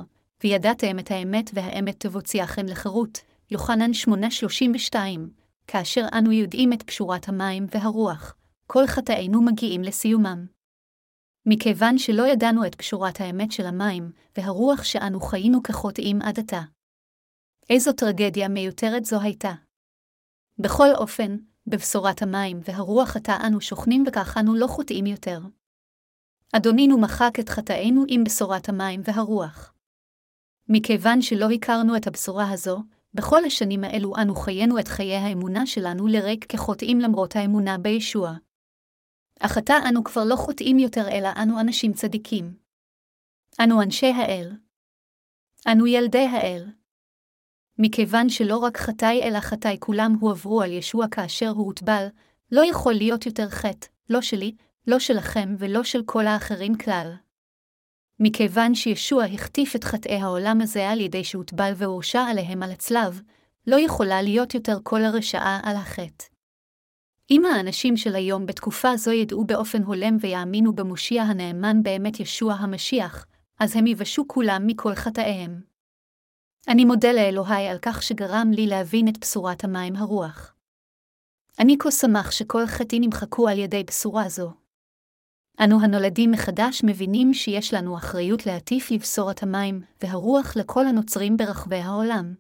וידעתם 0.45 0.99
את 0.99 1.11
האמת 1.11 1.51
והאמת 1.55 2.01
תבוציאכם 2.01 2.67
לחירות, 2.67 3.21
יוחנן 3.51 3.91
8:32, 3.93 4.97
כאשר 5.67 6.07
אנו 6.13 6.33
יודעים 6.33 6.73
את 6.73 6.83
פשורת 6.83 7.29
המים 7.29 7.67
והרוח, 7.71 8.35
כל 8.71 8.87
חטאינו 8.87 9.43
מגיעים 9.43 9.83
לסיומם. 9.83 10.47
מכיוון 11.47 11.99
שלא 11.99 12.27
ידענו 12.27 12.67
את 12.67 12.75
פשורת 12.75 13.21
האמת 13.21 13.53
של 13.53 13.67
המים, 13.67 14.13
והרוח 14.37 14.83
שאנו 14.83 15.21
חיינו 15.21 15.63
כחוטאים 15.63 16.23
עד 16.23 16.39
עתה. 16.39 16.61
איזו 17.71 17.93
טרגדיה 17.93 18.49
מיותרת 18.49 19.05
זו 19.05 19.21
הייתה. 19.21 19.53
בכל 20.59 20.89
אופן, 20.95 21.37
בבשורת 21.67 22.23
המים 22.23 22.61
והרוח 22.65 23.17
עתה 23.17 23.37
אנו 23.47 23.61
שוכנים 23.61 24.05
וכך 24.07 24.37
אנו 24.41 24.55
לא 24.55 24.67
חוטאים 24.67 25.07
יותר. 25.07 25.41
אדונינו 26.53 27.01
מחק 27.01 27.33
את 27.41 27.49
חטאינו 27.49 28.05
עם 28.09 28.25
בשורת 28.25 28.69
המים 28.69 29.01
והרוח. 29.05 29.75
מכיוון 30.69 31.23
שלא 31.23 31.51
הכרנו 31.51 31.97
את 31.97 32.07
הבשורה 32.07 32.51
הזו, 32.53 32.79
בכל 33.15 33.45
השנים 33.45 33.85
האלו 33.85 34.13
אנו 34.17 34.35
חיינו 34.35 34.79
את 34.79 34.89
חיי 34.89 35.17
האמונה 35.17 35.67
שלנו 35.67 36.07
לריק 36.07 36.45
כחוטאים 36.53 37.01
למרות 37.01 37.37
האמונה 37.37 37.79
בישוע. 37.79 38.37
אך 39.41 39.57
עתה 39.57 39.75
אנו 39.89 40.05
כבר 40.05 40.25
לא 40.25 40.37
חוטאים 40.37 40.79
יותר 40.79 41.09
אלא 41.09 41.29
אנו 41.43 41.61
אנשים 41.61 41.93
צדיקים. 41.93 42.57
אנו 43.61 43.83
אנשי 43.83 44.07
האל. 44.07 44.53
אנו 45.67 45.87
ילדי 45.87 46.27
האל. 46.27 46.67
מכיוון 47.79 48.29
שלא 48.29 48.57
רק 48.57 48.77
חטאי 48.77 49.23
אלא 49.23 49.41
חטאי 49.41 49.77
כולם 49.81 50.17
הועברו 50.21 50.63
על 50.63 50.73
ישוע 50.73 51.09
כאשר 51.11 51.49
הוא 51.49 51.67
הוטבל, 51.67 52.07
לא 52.53 52.67
יכול 52.67 52.93
להיות 52.93 53.27
יותר 53.27 53.49
חטא, 53.49 53.87
לא 54.11 54.21
שלי, 54.21 54.55
לא 54.87 54.99
שלכם 54.99 55.55
ולא 55.59 55.85
של 55.85 56.03
כל 56.07 56.27
האחרים 56.27 56.79
כלל. 56.79 57.13
מכיוון 58.21 58.75
שישוע 58.75 59.25
החטיף 59.25 59.77
את 59.77 59.85
חטאי 59.85 60.17
העולם 60.17 60.61
הזה 60.61 60.91
על 60.91 61.01
ידי 61.01 61.25
שהוטבל 61.25 61.73
והורשע 61.77 62.21
עליהם 62.21 62.63
על 62.63 62.71
הצלב, 62.71 63.21
לא 63.67 63.77
יכולה 63.81 64.23
להיות 64.23 64.55
יותר 64.55 64.79
כל 64.83 65.05
הרשעה 65.05 65.61
על 65.63 65.77
החטא. 65.77 66.38
אם 67.31 67.45
האנשים 67.45 67.97
של 67.97 68.15
היום 68.15 68.47
בתקופה 68.47 68.97
זו 68.97 69.13
ידעו 69.13 69.45
באופן 69.45 69.83
הולם 69.83 70.17
ויאמינו 70.21 70.73
במושיע 70.73 71.23
הנאמן 71.23 71.83
באמת 71.83 72.21
ישוע 72.21 72.53
המשיח, 72.55 73.27
אז 73.61 73.77
הם 73.77 73.87
יבשו 73.87 74.25
כולם 74.29 74.63
מכל 74.67 74.95
חטאיהם. 74.95 75.61
אני 76.69 76.85
מודה 76.85 77.13
לאלוהי 77.13 77.69
על 77.69 77.79
כך 77.83 78.03
שגרם 78.03 78.51
לי 78.53 78.67
להבין 78.67 79.09
את 79.09 79.19
בשורת 79.19 79.65
המים 79.65 79.97
הרוח. 79.97 80.55
אני 81.59 81.77
כה 81.79 81.91
שמח 81.91 82.31
שכל 82.31 82.67
חטאי 82.67 83.01
נמחקו 83.01 83.49
על 83.49 83.59
ידי 83.59 83.85
בשורה 83.85 84.29
זו. 84.29 84.53
אנו 85.65 85.81
הנולדים 85.83 86.31
מחדש 86.31 86.83
מבינים 86.85 87.35
שיש 87.35 87.75
לנו 87.75 87.97
אחריות 87.97 88.47
להטיף 88.47 88.91
לבשורת 88.91 89.43
המים 89.43 89.83
והרוח 90.03 90.57
לכל 90.57 90.87
הנוצרים 90.87 91.37
ברחבי 91.37 91.77
העולם. 91.77 92.35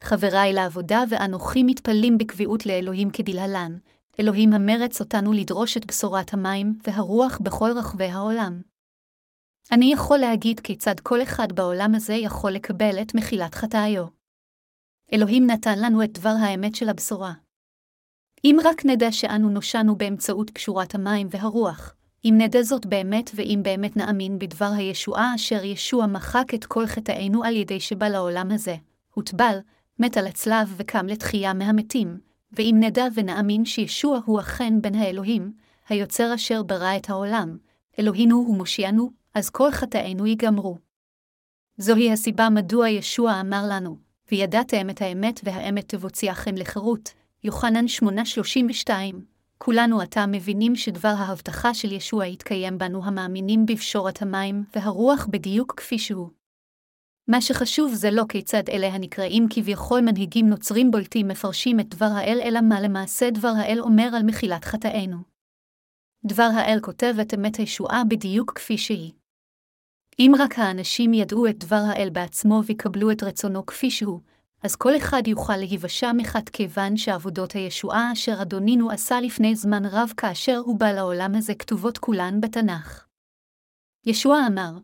חבריי 0.00 0.52
לעבודה 0.52 1.04
ואנוכי 1.08 1.62
מתפללים 1.62 2.18
בקביעות 2.18 2.66
לאלוהים 2.66 3.10
כדלהלן, 3.10 3.78
אלוהים 4.20 4.52
המרץ 4.52 5.00
אותנו 5.00 5.32
לדרוש 5.32 5.76
את 5.76 5.86
בשורת 5.86 6.34
המים 6.34 6.78
והרוח 6.86 7.38
בכל 7.42 7.70
רחבי 7.76 8.04
העולם. 8.04 8.62
אני 9.72 9.92
יכול 9.92 10.18
להגיד 10.18 10.60
כיצד 10.60 11.00
כל 11.00 11.22
אחד 11.22 11.52
בעולם 11.52 11.94
הזה 11.94 12.14
יכול 12.14 12.52
לקבל 12.52 13.02
את 13.02 13.14
מחילת 13.14 13.54
חטאיו. 13.54 14.06
אלוהים 15.12 15.46
נתן 15.50 15.78
לנו 15.78 16.04
את 16.04 16.12
דבר 16.12 16.34
האמת 16.40 16.74
של 16.74 16.88
הבשורה. 16.88 17.32
אם 18.44 18.58
רק 18.64 18.84
נדע 18.84 19.12
שאנו 19.12 19.50
נושענו 19.50 19.96
באמצעות 19.96 20.50
קשורת 20.50 20.94
המים 20.94 21.28
והרוח, 21.30 21.94
אם 22.24 22.34
נדע 22.38 22.62
זאת 22.62 22.86
באמת 22.86 23.30
ואם 23.34 23.60
באמת 23.62 23.96
נאמין 23.96 24.38
בדבר 24.38 24.70
הישועה 24.76 25.34
אשר 25.34 25.64
ישוע 25.64 26.06
מחק 26.06 26.54
את 26.54 26.64
כל 26.64 26.86
חטאינו 26.86 27.44
על 27.44 27.56
ידי 27.56 27.80
שבא 27.80 28.08
לעולם 28.08 28.50
הזה, 28.50 28.76
הוטבל, 29.14 29.58
מת 29.98 30.16
על 30.16 30.26
הצלב 30.26 30.74
וקם 30.76 31.06
לתחייה 31.06 31.54
מהמתים, 31.54 32.18
ואם 32.52 32.76
נדע 32.80 33.06
ונאמין 33.14 33.64
שישוע 33.64 34.20
הוא 34.24 34.40
אכן 34.40 34.82
בן 34.82 34.94
האלוהים, 34.94 35.52
היוצר 35.88 36.34
אשר 36.34 36.62
ברא 36.62 36.96
את 36.96 37.10
העולם, 37.10 37.56
אלוהינו 37.98 38.46
ומושיענו, 38.48 39.10
אז 39.34 39.50
כל 39.50 39.70
חטאינו 39.70 40.26
ייגמרו. 40.26 40.78
זוהי 41.78 42.12
הסיבה 42.12 42.48
מדוע 42.48 42.88
ישוע 42.88 43.40
אמר 43.40 43.64
לנו, 43.70 43.96
וידעתם 44.32 44.90
את 44.90 45.02
האמת 45.02 45.40
והאמת 45.44 45.88
תבוציאכם 45.88 46.54
לחירות, 46.54 47.12
יוחנן 47.44 47.84
8:32. 47.86 48.90
כולנו 49.58 50.00
עתה 50.00 50.26
מבינים 50.26 50.76
שדבר 50.76 51.14
ההבטחה 51.18 51.74
של 51.74 51.92
ישוע 51.92 52.26
יתקיים 52.26 52.78
בנו 52.78 53.04
המאמינים 53.04 53.66
בפשורת 53.66 54.22
המים 54.22 54.64
והרוח 54.76 55.26
בדיוק 55.30 55.74
כפי 55.76 55.98
שהוא. 55.98 56.43
מה 57.28 57.40
שחשוב 57.40 57.94
זה 57.94 58.10
לא 58.10 58.24
כיצד 58.28 58.62
אלה 58.68 58.86
הנקראים 58.86 59.46
כביכול 59.50 60.00
מנהיגים 60.00 60.48
נוצרים 60.48 60.90
בולטים 60.90 61.28
מפרשים 61.28 61.80
את 61.80 61.88
דבר 61.88 62.10
האל, 62.14 62.40
אלא 62.42 62.60
מה 62.60 62.80
למעשה 62.80 63.30
דבר 63.30 63.52
האל 63.56 63.80
אומר 63.80 64.08
על 64.16 64.22
מחילת 64.22 64.64
חטאינו. 64.64 65.16
דבר 66.26 66.48
האל 66.54 66.78
כותב 66.82 67.14
את 67.22 67.34
אמת 67.34 67.56
הישועה 67.56 68.02
בדיוק 68.08 68.52
כפי 68.54 68.78
שהיא. 68.78 69.12
אם 70.18 70.32
רק 70.38 70.58
האנשים 70.58 71.14
ידעו 71.14 71.46
את 71.46 71.58
דבר 71.58 71.82
האל 71.88 72.10
בעצמו 72.10 72.62
ויקבלו 72.66 73.10
את 73.10 73.22
רצונו 73.22 73.66
כפי 73.66 73.90
שהוא, 73.90 74.20
אז 74.62 74.76
כל 74.76 74.96
אחד 74.96 75.22
יוכל 75.26 75.56
להיוושע 75.56 76.12
מחת 76.16 76.48
כיוון 76.48 76.96
שעבודות 76.96 77.52
הישועה 77.52 78.12
אשר 78.12 78.42
אדונינו 78.42 78.90
עשה 78.90 79.20
לפני 79.20 79.56
זמן 79.56 79.84
רב 79.84 80.12
כאשר 80.16 80.56
הוא 80.56 80.78
בא 80.78 80.92
לעולם 80.92 81.34
הזה 81.34 81.54
כתובות 81.54 81.98
כולן 81.98 82.40
בתנ"ך. 82.40 83.06
ישוע 84.06 84.38
אמר, 84.46 84.78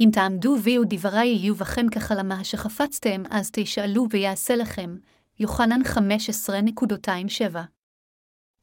אם 0.00 0.08
תעמדו 0.12 0.56
ויהיו 0.62 0.82
דברי 0.88 1.26
יהיו 1.26 1.54
בכם 1.54 1.88
כחלמה 1.88 2.44
שחפצתם, 2.44 3.22
אז 3.30 3.50
תשאלו 3.52 4.06
ויעשה 4.10 4.56
לכם. 4.56 4.96
יוחנן 5.38 5.80
15.27 5.82 7.56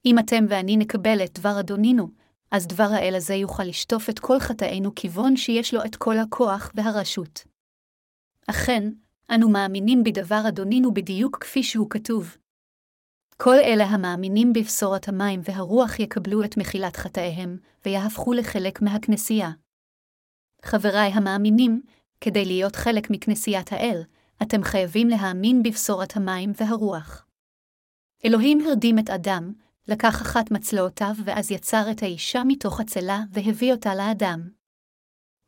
אם 0.05 0.19
אתם 0.19 0.45
ואני 0.49 0.77
נקבל 0.77 1.23
את 1.23 1.39
דבר 1.39 1.59
אדונינו, 1.59 2.07
אז 2.51 2.67
דבר 2.67 2.87
האל 2.91 3.15
הזה 3.15 3.33
יוכל 3.33 3.63
לשטוף 3.63 4.09
את 4.09 4.19
כל 4.19 4.39
חטאינו 4.39 4.95
כיוון 4.95 5.37
שיש 5.37 5.73
לו 5.73 5.85
את 5.85 5.95
כל 5.95 6.17
הכוח 6.17 6.71
והרשות. 6.75 7.43
אכן, 8.47 8.89
אנו 9.29 9.49
מאמינים 9.49 10.03
בדבר 10.03 10.41
אדונינו 10.47 10.93
בדיוק 10.93 11.37
כפי 11.41 11.63
שהוא 11.63 11.89
כתוב. 11.89 12.37
כל 13.37 13.55
אלה 13.55 13.83
המאמינים 13.83 14.53
בבשורת 14.53 15.07
המים 15.07 15.41
והרוח 15.43 15.99
יקבלו 15.99 16.43
את 16.43 16.57
מחילת 16.57 16.95
חטאיהם, 16.95 17.57
ויהפכו 17.85 18.33
לחלק 18.33 18.81
מהכנסייה. 18.81 19.51
חבריי 20.63 21.12
המאמינים, 21.13 21.82
כדי 22.22 22.46
להיות 22.46 22.75
חלק 22.75 23.10
מכנסיית 23.10 23.74
האל, 23.74 24.01
אתם 24.41 24.63
חייבים 24.63 25.08
להאמין 25.08 25.63
בבשורת 25.63 26.17
המים 26.17 26.51
והרוח. 26.58 27.25
אלוהים 28.25 28.62
הרדים 28.62 29.00
את 29.00 29.10
אדם, 29.10 29.53
לקח 29.88 30.22
אחת 30.22 30.51
מצלעותיו 30.51 31.13
ואז 31.25 31.51
יצר 31.51 31.91
את 31.91 32.03
האישה 32.03 32.43
מתוך 32.48 32.79
הצלה 32.79 33.20
והביא 33.32 33.72
אותה 33.72 33.96
לאדם. 33.96 34.50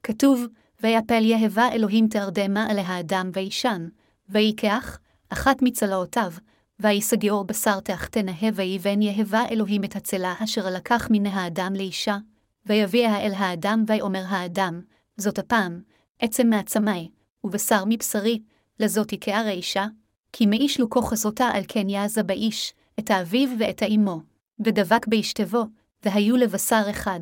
כתוב, 0.03 0.45
ויפל 0.81 1.23
יהבה 1.23 1.69
אלוהים 1.71 2.07
תרדמה 2.07 2.67
על 2.69 2.79
האדם 2.79 3.29
וישן, 3.33 3.87
ויקח, 4.29 4.99
אחת 5.29 5.61
מצלעותיו, 5.61 6.31
ויסגיעור 6.79 7.43
בשר 7.43 7.79
תחתנה 7.79 8.31
ויבן 8.53 9.01
יהבה 9.01 9.43
אלוהים 9.51 9.83
את 9.83 9.95
הצלה 9.95 10.33
אשר 10.43 10.69
לקח 10.69 11.07
מן 11.11 11.25
האדם 11.25 11.73
לאישה, 11.75 12.17
ויביאה 12.65 13.25
אל 13.25 13.33
האדם 13.33 13.83
ויאמר 13.87 14.23
האדם, 14.27 14.81
זאת 15.17 15.39
הפעם, 15.39 15.81
עצם 16.19 16.47
מעצמי, 16.47 17.11
ובשר 17.43 17.83
מבשרי, 17.87 18.41
לזאת 18.79 19.13
יקער 19.13 19.47
האישה, 19.47 19.85
כי 20.33 20.45
מאיש 20.45 20.79
לוקו 20.79 21.01
חזותה 21.01 21.47
על 21.47 21.63
כן 21.67 21.89
יעזה 21.89 22.23
באיש, 22.23 22.73
את 22.99 23.11
האביו 23.11 23.49
ואת 23.59 23.81
האמו, 23.81 24.21
ודבק 24.59 25.07
באשתבו, 25.07 25.63
והיו 26.03 26.37
לבשר 26.37 26.83
אחד, 26.89 27.19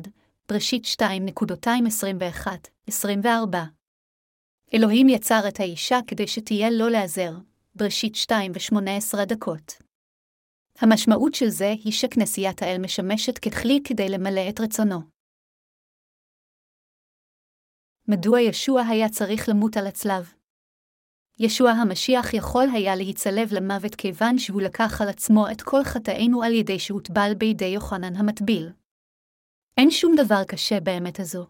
בראשית 0.48 0.84
2.221-24. 0.84 3.26
אלוהים 4.74 5.08
יצר 5.08 5.48
את 5.48 5.60
האישה 5.60 5.98
כדי 6.06 6.26
שתהיה 6.26 6.70
לו 6.70 6.88
לעזר, 6.88 7.32
בראשית 7.74 8.14
2 8.14 8.52
ו-18 8.54 9.24
דקות. 9.24 9.72
המשמעות 10.78 11.34
של 11.34 11.48
זה 11.48 11.74
היא 11.84 11.92
שכנסיית 11.92 12.62
האל 12.62 12.78
משמשת 12.78 13.38
ככלי 13.38 13.80
כדי 13.84 14.08
למלא 14.08 14.48
את 14.48 14.60
רצונו. 14.60 15.13
מדוע 18.08 18.40
ישוע 18.40 18.82
היה 18.82 19.08
צריך 19.08 19.48
למות 19.48 19.76
על 19.76 19.86
הצלב? 19.86 20.32
ישוע 21.38 21.70
המשיח 21.70 22.34
יכול 22.34 22.66
היה 22.72 22.96
להצלב 22.96 23.52
למוות 23.52 23.94
כיוון 23.94 24.38
שהוא 24.38 24.62
לקח 24.62 25.00
על 25.00 25.08
עצמו 25.08 25.50
את 25.50 25.62
כל 25.62 25.84
חטאינו 25.84 26.42
על 26.42 26.52
ידי 26.52 26.78
שהוטבל 26.78 27.32
בידי 27.38 27.64
יוחנן 27.64 28.16
המטביל. 28.16 28.70
אין 29.76 29.90
שום 29.90 30.14
דבר 30.16 30.44
קשה 30.44 30.80
באמת 30.80 31.20
הזו. 31.20 31.46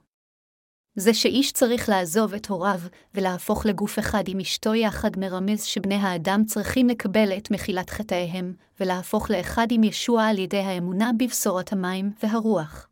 זה 0.94 1.14
שאיש 1.14 1.52
צריך 1.52 1.88
לעזוב 1.88 2.34
את 2.34 2.46
הוריו 2.46 2.80
ולהפוך 3.14 3.66
לגוף 3.66 3.98
אחד 3.98 4.24
עם 4.26 4.40
אשתו 4.40 4.74
יחד 4.74 5.10
מרמז 5.18 5.64
שבני 5.64 5.94
האדם 5.94 6.44
צריכים 6.44 6.88
לקבל 6.88 7.32
את 7.38 7.50
מחילת 7.50 7.90
חטאיהם, 7.90 8.54
ולהפוך 8.80 9.30
לאחד 9.30 9.66
עם 9.70 9.84
ישוע 9.84 10.24
על 10.24 10.38
ידי 10.38 10.60
האמונה 10.60 11.10
בבשורת 11.18 11.72
המים 11.72 12.12
והרוח. 12.22 12.88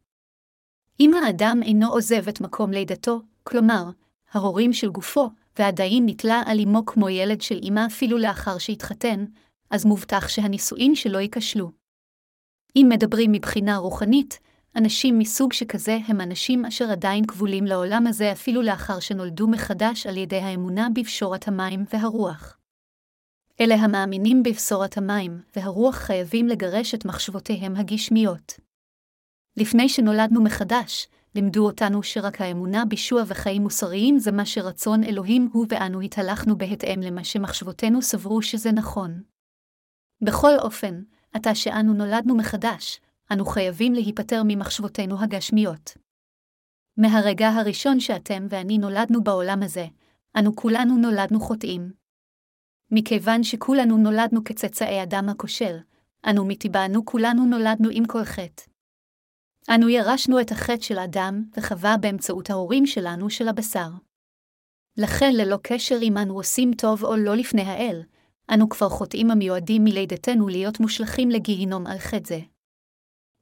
אם 1.01 1.15
האדם 1.15 1.61
אינו 1.63 1.89
עוזב 1.89 2.29
את 2.29 2.41
מקום 2.41 2.71
לידתו, 2.71 3.21
כלומר, 3.43 3.85
ההורים 4.33 4.73
של 4.73 4.91
גופו, 4.91 5.31
ועדיין 5.59 6.07
נתלה 6.07 6.43
על 6.47 6.61
אמו 6.61 6.87
כמו 6.87 7.09
ילד 7.09 7.41
של 7.41 7.61
אמה 7.69 7.87
אפילו 7.87 8.19
לאחר 8.19 8.59
שהתחתן, 8.59 9.25
אז 9.71 9.85
מובטח 9.85 10.29
שהנישואין 10.29 10.95
שלו 10.95 11.21
ייכשלו. 11.21 11.71
אם 12.77 12.87
מדברים 12.91 13.33
מבחינה 13.33 13.77
רוחנית, 13.77 14.39
אנשים 14.77 15.19
מסוג 15.19 15.53
שכזה 15.53 15.99
הם 16.07 16.21
אנשים 16.21 16.65
אשר 16.65 16.91
עדיין 16.91 17.27
כבולים 17.27 17.65
לעולם 17.65 18.07
הזה 18.07 18.33
אפילו 18.33 18.63
לאחר 18.63 19.01
שנולדו 19.01 19.49
מחדש 19.49 20.07
על 20.07 20.17
ידי 20.17 20.39
האמונה 20.39 20.89
בבשורת 20.95 21.49
המים 21.49 21.85
והרוח. 21.93 22.59
אלה 23.61 23.75
המאמינים 23.75 24.43
בבשורת 24.43 24.99
המים 24.99 25.43
והרוח 25.57 25.95
חייבים 25.95 26.49
לגרש 26.49 26.95
את 26.95 27.05
מחשבותיהם 27.05 27.77
הגשמיות. 27.77 28.53
לפני 29.57 29.89
שנולדנו 29.89 30.43
מחדש, 30.43 31.09
לימדו 31.35 31.67
אותנו 31.67 32.03
שרק 32.03 32.41
האמונה 32.41 32.85
בישוע 32.85 33.23
וחיים 33.27 33.63
מוסריים 33.63 34.19
זה 34.19 34.33
מה 34.33 34.47
שרצון 34.47 35.05
אלוהים 35.05 35.49
הוא 35.53 35.67
ואנו 35.69 36.01
התהלכנו 36.01 36.59
בהתאם 36.59 37.01
למה 37.01 37.25
שמחשבותינו 37.25 38.03
סברו 38.03 38.43
שזה 38.43 38.73
נכון. 38.73 39.23
בכל 40.21 40.59
אופן, 40.59 41.03
עתה 41.33 41.55
שאנו 41.55 41.93
נולדנו 41.93 42.37
מחדש, 42.37 43.01
אנו 43.33 43.45
חייבים 43.45 43.93
להיפטר 43.93 44.43
ממחשבותינו 44.45 45.23
הגשמיות. 45.23 45.91
מהרגע 46.97 47.49
הראשון 47.49 48.01
שאתם 48.01 48.47
ואני 48.51 48.79
נולדנו 48.79 49.25
בעולם 49.25 49.63
הזה, 49.63 49.87
אנו 50.39 50.57
כולנו 50.57 50.97
נולדנו 50.97 51.41
חוטאים. 51.41 51.93
מכיוון 52.91 53.43
שכולנו 53.43 53.97
נולדנו 53.97 54.45
כצאצאי 54.45 55.03
אדם 55.03 55.29
הכושל, 55.29 55.77
אנו 56.31 56.45
מטבענו 56.45 57.05
כולנו 57.05 57.47
נולדנו 57.47 57.89
עם 57.93 58.07
כל 58.07 58.25
חטא. 58.25 58.72
אנו 59.71 59.89
ירשנו 59.89 60.41
את 60.41 60.53
החטא 60.53 60.81
של 60.81 60.99
אדם 60.99 61.45
וחווה 61.57 61.97
באמצעות 61.97 62.51
ההורים 62.51 62.87
שלנו 62.87 63.31
של 63.31 63.49
הבשר. 63.49 63.89
לכן 64.97 65.33
ללא 65.35 65.57
קשר 65.63 65.99
אם 66.03 66.19
אנו 66.19 66.35
עושים 66.35 66.71
טוב 66.75 67.05
או 67.05 67.17
לא 67.17 67.37
לפני 67.37 67.63
האל, 67.63 68.03
אנו 68.55 68.69
כבר 68.69 68.89
חוטאים 68.89 69.31
המיועדים 69.31 69.85
מלידתנו 69.85 70.49
להיות 70.49 70.81
מושלכים 70.81 71.31
לגיהינום 71.31 71.87
על 71.87 71.99
חטא 71.99 72.29
זה. 72.29 72.41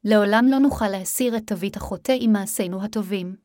לעולם 0.04 0.44
לא 0.50 0.58
נוכל 0.58 0.88
להסיר 0.88 1.36
את 1.36 1.46
תווית 1.46 1.76
החוטא 1.76 2.16
עם 2.20 2.32
מעשינו 2.32 2.84
הטובים. 2.84 3.36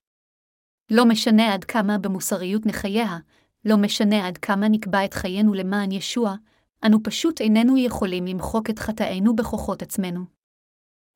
לא 0.91 1.05
משנה 1.05 1.53
עד 1.53 1.63
כמה 1.63 1.97
במוסריות 1.97 2.65
נחייה, 2.65 3.17
לא 3.65 3.77
משנה 3.77 4.27
עד 4.27 4.37
כמה 4.37 4.67
נקבע 4.67 5.05
את 5.05 5.13
חיינו 5.13 5.53
למען 5.53 5.91
ישוע, 5.91 6.35
אנו 6.85 7.03
פשוט 7.03 7.41
איננו 7.41 7.77
יכולים 7.77 8.25
למחוק 8.25 8.69
את 8.69 8.79
חטאינו 8.79 9.35
בכוחות 9.35 9.81
עצמנו. 9.81 10.25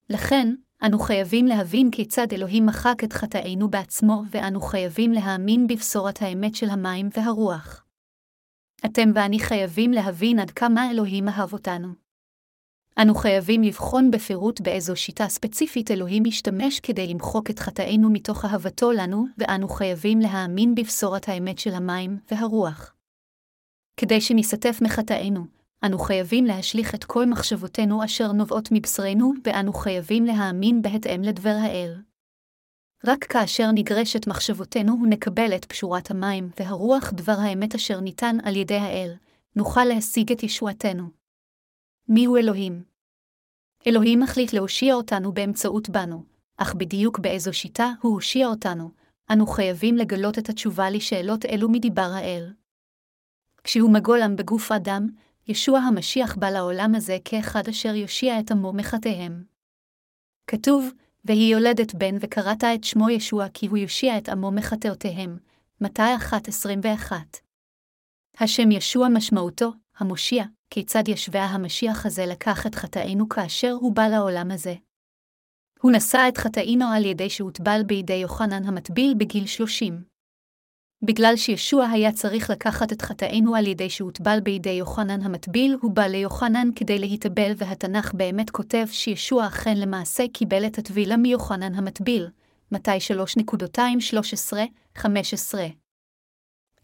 לכן, 0.10 0.56
אנו 0.86 1.00
חייבים 1.00 1.46
להבין 1.46 1.92
כיצד 1.92 2.28
אלוהים 2.34 2.66
מחק 2.66 3.04
את 3.04 3.14
חטאינו 3.14 3.70
בעצמו, 3.70 4.24
ואנו 4.32 4.62
חייבים 4.62 5.12
להאמין 5.12 5.68
בבשורת 5.68 6.22
האמת 6.22 6.56
של 6.56 6.70
המים 6.70 7.10
והרוח. 7.18 7.86
אתם 8.86 9.10
ואני 9.16 9.40
חייבים 9.40 9.92
להבין 9.92 10.40
עד 10.40 10.52
כמה 10.52 10.92
אלוהים 10.92 11.30
אהב 11.30 11.54
אותנו. 11.54 11.88
אנו 13.02 13.16
חייבים 13.16 13.62
לבחון 13.62 14.12
בפירוט 14.12 14.62
באיזו 14.62 14.96
שיטה 14.96 15.28
ספציפית 15.28 15.92
אלוהים 15.92 16.24
משתמש 16.26 16.80
כדי 16.80 17.08
למחוק 17.08 17.50
את 17.50 17.60
חטאינו 17.60 18.10
מתוך 18.10 18.46
אהבתו 18.46 18.92
לנו, 18.92 19.26
ואנו 19.38 19.70
חייבים 19.70 20.20
להאמין 20.20 20.76
בבשורת 20.76 21.30
האמת 21.30 21.60
של 21.60 21.74
המים 21.74 22.18
והרוח. 22.32 22.94
כדי 23.98 24.22
שנסתף 24.22 24.80
מחטאינו, 24.82 25.59
אנו 25.86 26.00
חייבים 26.00 26.46
להשליך 26.46 26.96
את 26.96 27.04
כל 27.04 27.26
מחשבותינו 27.26 28.06
אשר 28.06 28.32
נובעות 28.32 28.70
מבשרנו, 28.72 29.34
ואנו 29.44 29.74
חייבים 29.74 30.26
להאמין 30.26 30.82
בהתאם 30.82 31.22
לדבר 31.22 31.56
האל. 31.62 31.96
רק 33.06 33.24
כאשר 33.24 33.72
נגרשת 33.74 34.28
מחשבותינו 34.28 34.98
ונקבל 35.04 35.56
את 35.56 35.66
פשורת 35.66 36.12
המים 36.12 36.50
והרוח 36.60 37.14
דבר 37.14 37.36
האמת 37.40 37.76
אשר 37.76 38.00
ניתן 38.00 38.38
על 38.44 38.56
ידי 38.56 38.78
האל, 38.78 39.14
נוכל 39.56 39.86
להשיג 39.86 40.32
את 40.32 40.44
ישועתנו. 40.44 41.10
מיהו 42.08 42.38
אלוהים? 42.38 42.84
אלוהים 43.88 44.20
מחליט 44.20 44.54
להושיע 44.54 44.94
אותנו 44.94 45.34
באמצעות 45.34 45.90
בנו, 45.90 46.24
אך 46.58 46.76
בדיוק 46.76 47.20
באיזו 47.20 47.54
שיטה 47.54 47.92
הוא 48.02 48.14
הושיע 48.14 48.48
אותנו, 48.48 48.92
אנו 49.32 49.48
חייבים 49.48 49.96
לגלות 49.96 50.40
את 50.40 50.50
התשובה 50.50 50.90
לשאלות 50.90 51.46
אלו 51.46 51.70
מדיבר 51.70 52.10
האל. 52.14 52.54
כשהוא 53.64 53.94
מגולם 53.94 54.36
בגוף 54.36 54.72
אדם, 54.72 55.08
ישוע 55.50 55.80
המשיח 55.80 56.36
בא 56.36 56.50
לעולם 56.50 56.96
הזה 56.96 57.18
כאחד 57.26 57.68
אשר 57.70 57.96
יושיע 57.96 58.40
את 58.40 58.52
עמו 58.52 58.74
מחטאיהם. 58.74 59.44
כתוב, 60.48 60.90
והיא 61.26 61.54
יולדת 61.54 61.96
בן 61.96 62.16
וקראת 62.20 62.64
את 62.64 62.84
שמו 62.84 63.10
ישוע 63.10 63.46
כי 63.54 63.68
הוא 63.68 63.78
יושיע 63.78 64.18
את 64.18 64.30
עמו 64.30 64.52
מחטאותיהם, 64.52 65.38
מתי 65.82 66.02
1.21. 66.32 67.14
השם 68.40 68.72
ישוע 68.72 69.08
משמעותו, 69.10 69.72
המושיע, 69.98 70.44
כיצד 70.70 71.08
ישווה 71.08 71.46
המשיח 71.46 72.06
הזה 72.06 72.26
לקח 72.26 72.68
את 72.68 72.76
חטאינו 72.76 73.30
כאשר 73.30 73.72
הוא 73.72 73.96
בא 73.96 74.08
לעולם 74.08 74.52
הזה. 74.52 74.76
הוא 75.82 75.92
נשא 75.92 76.26
את 76.30 76.38
חטאינו 76.38 76.86
על 76.86 77.06
ידי 77.06 77.30
שהוטבל 77.30 77.82
בידי 77.86 78.14
יוחנן 78.14 78.64
המטביל 78.66 79.14
בגיל 79.18 79.48
שלושים. 79.48 80.09
בגלל 81.02 81.34
שישוע 81.36 81.86
היה 81.86 82.12
צריך 82.12 82.50
לקחת 82.50 82.94
את 82.94 83.02
חטאינו 83.02 83.56
על 83.56 83.68
ידי 83.68 83.90
שהוטבל 83.90 84.40
בידי 84.40 84.70
יוחנן 84.70 85.22
המטביל, 85.22 85.78
הוא 85.82 85.92
בא 85.92 86.06
ליוחנן 86.06 86.70
כדי 86.76 87.00
להתאבל, 87.00 87.52
והתנ"ך 87.58 88.14
באמת 88.14 88.50
כותב 88.50 88.86
שישוע 88.92 89.48
אכן 89.48 89.78
למעשה 89.78 90.24
קיבל 90.34 90.66
את 90.66 90.78
הטבילה 90.78 91.18
מיוחנן 91.18 91.76
המטביל, 91.76 92.28
מתי 92.72 92.98
3.213-15. 94.98 95.06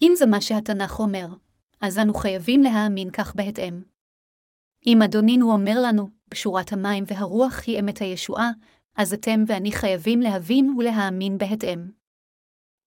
אם 0.01 0.13
זה 0.15 0.25
מה 0.25 0.41
שהתנ"ך 0.41 0.99
אומר, 0.99 1.27
אז 1.81 1.99
אנו 1.99 2.13
חייבים 2.13 2.61
להאמין 2.63 3.09
כך 3.09 3.35
בהתאם. 3.35 3.81
אם 4.87 5.01
אדונינו 5.01 5.51
אומר 5.51 5.81
לנו, 5.83 6.09
בשורת 6.31 6.73
המים 6.73 7.03
והרוח 7.07 7.61
היא 7.67 7.79
אמת 7.79 8.01
הישועה, 8.01 8.51
אז 8.95 9.13
אתם 9.13 9.43
ואני 9.47 9.71
חייבים 9.71 10.21
להבין 10.21 10.75
ולהאמין 10.77 11.37
בהתאם. 11.37 12.04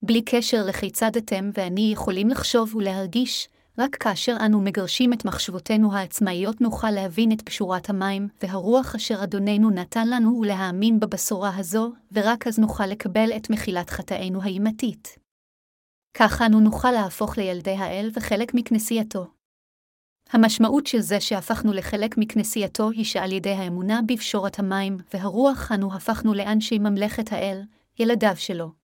בלי 0.02 0.22
קשר 0.22 0.64
לכיצד 0.66 1.16
אתם 1.16 1.50
ואני 1.54 1.90
יכולים 1.92 2.28
לחשוב 2.28 2.76
ולהרגיש, 2.76 3.48
רק 3.78 3.96
כאשר 3.96 4.36
אנו 4.46 4.60
מגרשים 4.60 5.12
את 5.12 5.24
מחשבותינו 5.24 5.94
העצמאיות 5.94 6.60
נוכל 6.60 6.90
להבין 6.90 7.32
את 7.32 7.42
פשורת 7.42 7.90
המים 7.90 8.28
והרוח 8.42 8.94
אשר 8.94 9.24
אדוננו 9.24 9.70
נתן 9.70 10.08
לנו 10.08 10.38
ולהאמין 10.40 11.00
בבשורה 11.00 11.56
הזו, 11.56 11.92
ורק 12.12 12.46
אז 12.46 12.58
נוכל 12.58 12.86
לקבל 12.86 13.32
את 13.36 13.50
מחילת 13.50 13.90
חטאינו 13.90 14.42
האימתית. 14.42 15.18
כך 16.14 16.42
אנו 16.42 16.60
נוכל 16.60 16.90
להפוך 16.90 17.38
לילדי 17.38 17.74
האל 17.74 18.10
וחלק 18.14 18.54
מכנסייתו. 18.54 19.26
המשמעות 20.30 20.86
של 20.86 21.00
זה 21.00 21.20
שהפכנו 21.20 21.72
לחלק 21.72 22.18
מכנסייתו 22.18 22.90
היא 22.90 23.04
שעל 23.04 23.32
ידי 23.32 23.52
האמונה 23.52 24.00
בפשורת 24.06 24.58
המים 24.58 24.98
והרוח 25.14 25.72
אנו 25.72 25.94
הפכנו 25.94 26.34
לאנשי 26.34 26.78
ממלכת 26.78 27.32
האל, 27.32 27.62
ילדיו 27.98 28.36
שלו. 28.36 28.77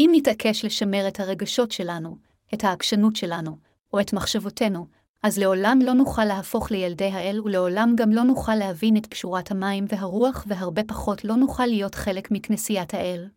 אם 0.00 0.10
נתעקש 0.12 0.64
לשמר 0.64 1.08
את 1.08 1.20
הרגשות 1.20 1.72
שלנו, 1.72 2.16
את 2.54 2.64
העקשנות 2.64 3.16
שלנו, 3.16 3.58
או 3.92 4.00
את 4.00 4.12
מחשבותינו, 4.12 4.86
אז 5.22 5.38
לעולם 5.38 5.78
לא 5.82 5.92
נוכל 5.92 6.24
להפוך 6.24 6.70
לילדי 6.70 7.04
האל, 7.04 7.40
ולעולם 7.44 7.94
גם 7.96 8.10
לא 8.10 8.22
נוכל 8.22 8.54
להבין 8.54 8.96
את 8.96 9.06
פשורת 9.06 9.50
המים 9.50 9.84
והרוח, 9.88 10.44
והרבה 10.48 10.84
פחות 10.84 11.24
לא 11.24 11.36
נוכל 11.36 11.66
להיות 11.66 11.94
חלק 11.94 12.30
מכנסיית 12.30 12.94
האל. 12.94 13.28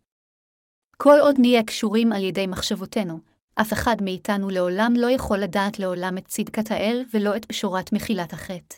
כל 0.97 1.17
עוד 1.21 1.35
נהיה 1.39 1.63
קשורים 1.63 2.11
על 2.11 2.23
ידי 2.23 2.47
מחשבותינו, 2.47 3.19
אף 3.55 3.73
אחד 3.73 3.95
מאיתנו 4.01 4.49
לעולם 4.49 4.93
לא 4.97 5.11
יכול 5.11 5.37
לדעת 5.37 5.79
לעולם 5.79 6.17
את 6.17 6.27
צדקת 6.27 6.71
האל 6.71 7.03
ולא 7.13 7.35
את 7.35 7.45
פשורת 7.45 7.93
מחילת 7.93 8.33
החטא. 8.33 8.75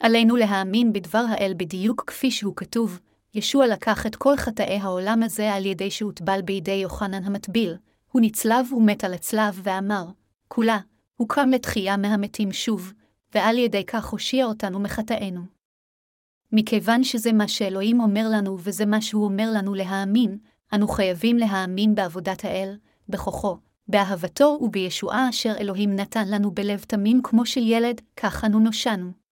עלינו 0.00 0.36
להאמין 0.36 0.92
בדבר 0.92 1.24
האל 1.28 1.52
בדיוק 1.56 2.04
כפי 2.06 2.30
שהוא 2.30 2.56
כתוב, 2.56 3.00
ישוע 3.38 3.66
לקח 3.66 4.06
את 4.06 4.16
כל 4.16 4.36
חטאי 4.36 4.78
העולם 4.82 5.22
הזה 5.22 5.52
על 5.54 5.66
ידי 5.66 5.90
שהוטבל 5.90 6.42
בידי 6.42 6.72
יוחנן 6.72 7.24
המטביל, 7.24 7.76
הוא 8.12 8.22
נצלב 8.22 8.72
ומת 8.72 9.04
על 9.04 9.14
הצלב 9.14 9.60
ואמר, 9.62 10.04
כולה, 10.48 10.78
הוא 11.16 11.28
קם 11.28 11.50
לתחייה 11.50 11.96
מהמתים 11.96 12.52
שוב, 12.52 12.92
ועל 13.34 13.58
ידי 13.58 13.84
כך 13.84 14.06
הושיע 14.06 14.46
אותנו 14.46 14.80
מחטאינו. 14.80 15.40
מכיוון 16.52 17.04
שזה 17.04 17.32
מה 17.32 17.48
שאלוהים 17.48 18.00
אומר 18.00 18.28
לנו 18.32 18.58
וזה 18.60 18.86
מה 18.86 19.00
שהוא 19.00 19.24
אומר 19.24 19.50
לנו 19.54 19.74
להאמין, 19.74 20.38
אנו 20.74 20.88
חייבים 20.88 21.36
להאמין 21.36 21.94
בעבודת 21.94 22.44
האל, 22.44 22.76
בכוחו, 23.08 23.56
באהבתו 23.88 24.58
ובישועה 24.60 25.28
אשר 25.28 25.54
אלוהים 25.60 25.96
נתן 25.96 26.28
לנו 26.28 26.50
בלב 26.50 26.84
תמים 26.88 27.20
כמו 27.22 27.46
של 27.46 27.62
ילד, 27.66 28.00
כך 28.16 28.44
אנו 28.44 28.58
נושענו. 28.58 29.27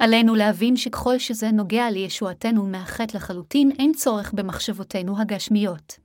עלינו 0.00 0.34
להבין 0.34 0.76
שככל 0.76 1.18
שזה 1.18 1.50
נוגע 1.50 1.90
לישועתנו 1.90 2.66
מהחטא 2.66 3.16
לחלוטין, 3.16 3.70
אין 3.78 3.92
צורך 3.92 4.32
במחשבותינו 4.32 5.20
הגשמיות. 5.20 5.98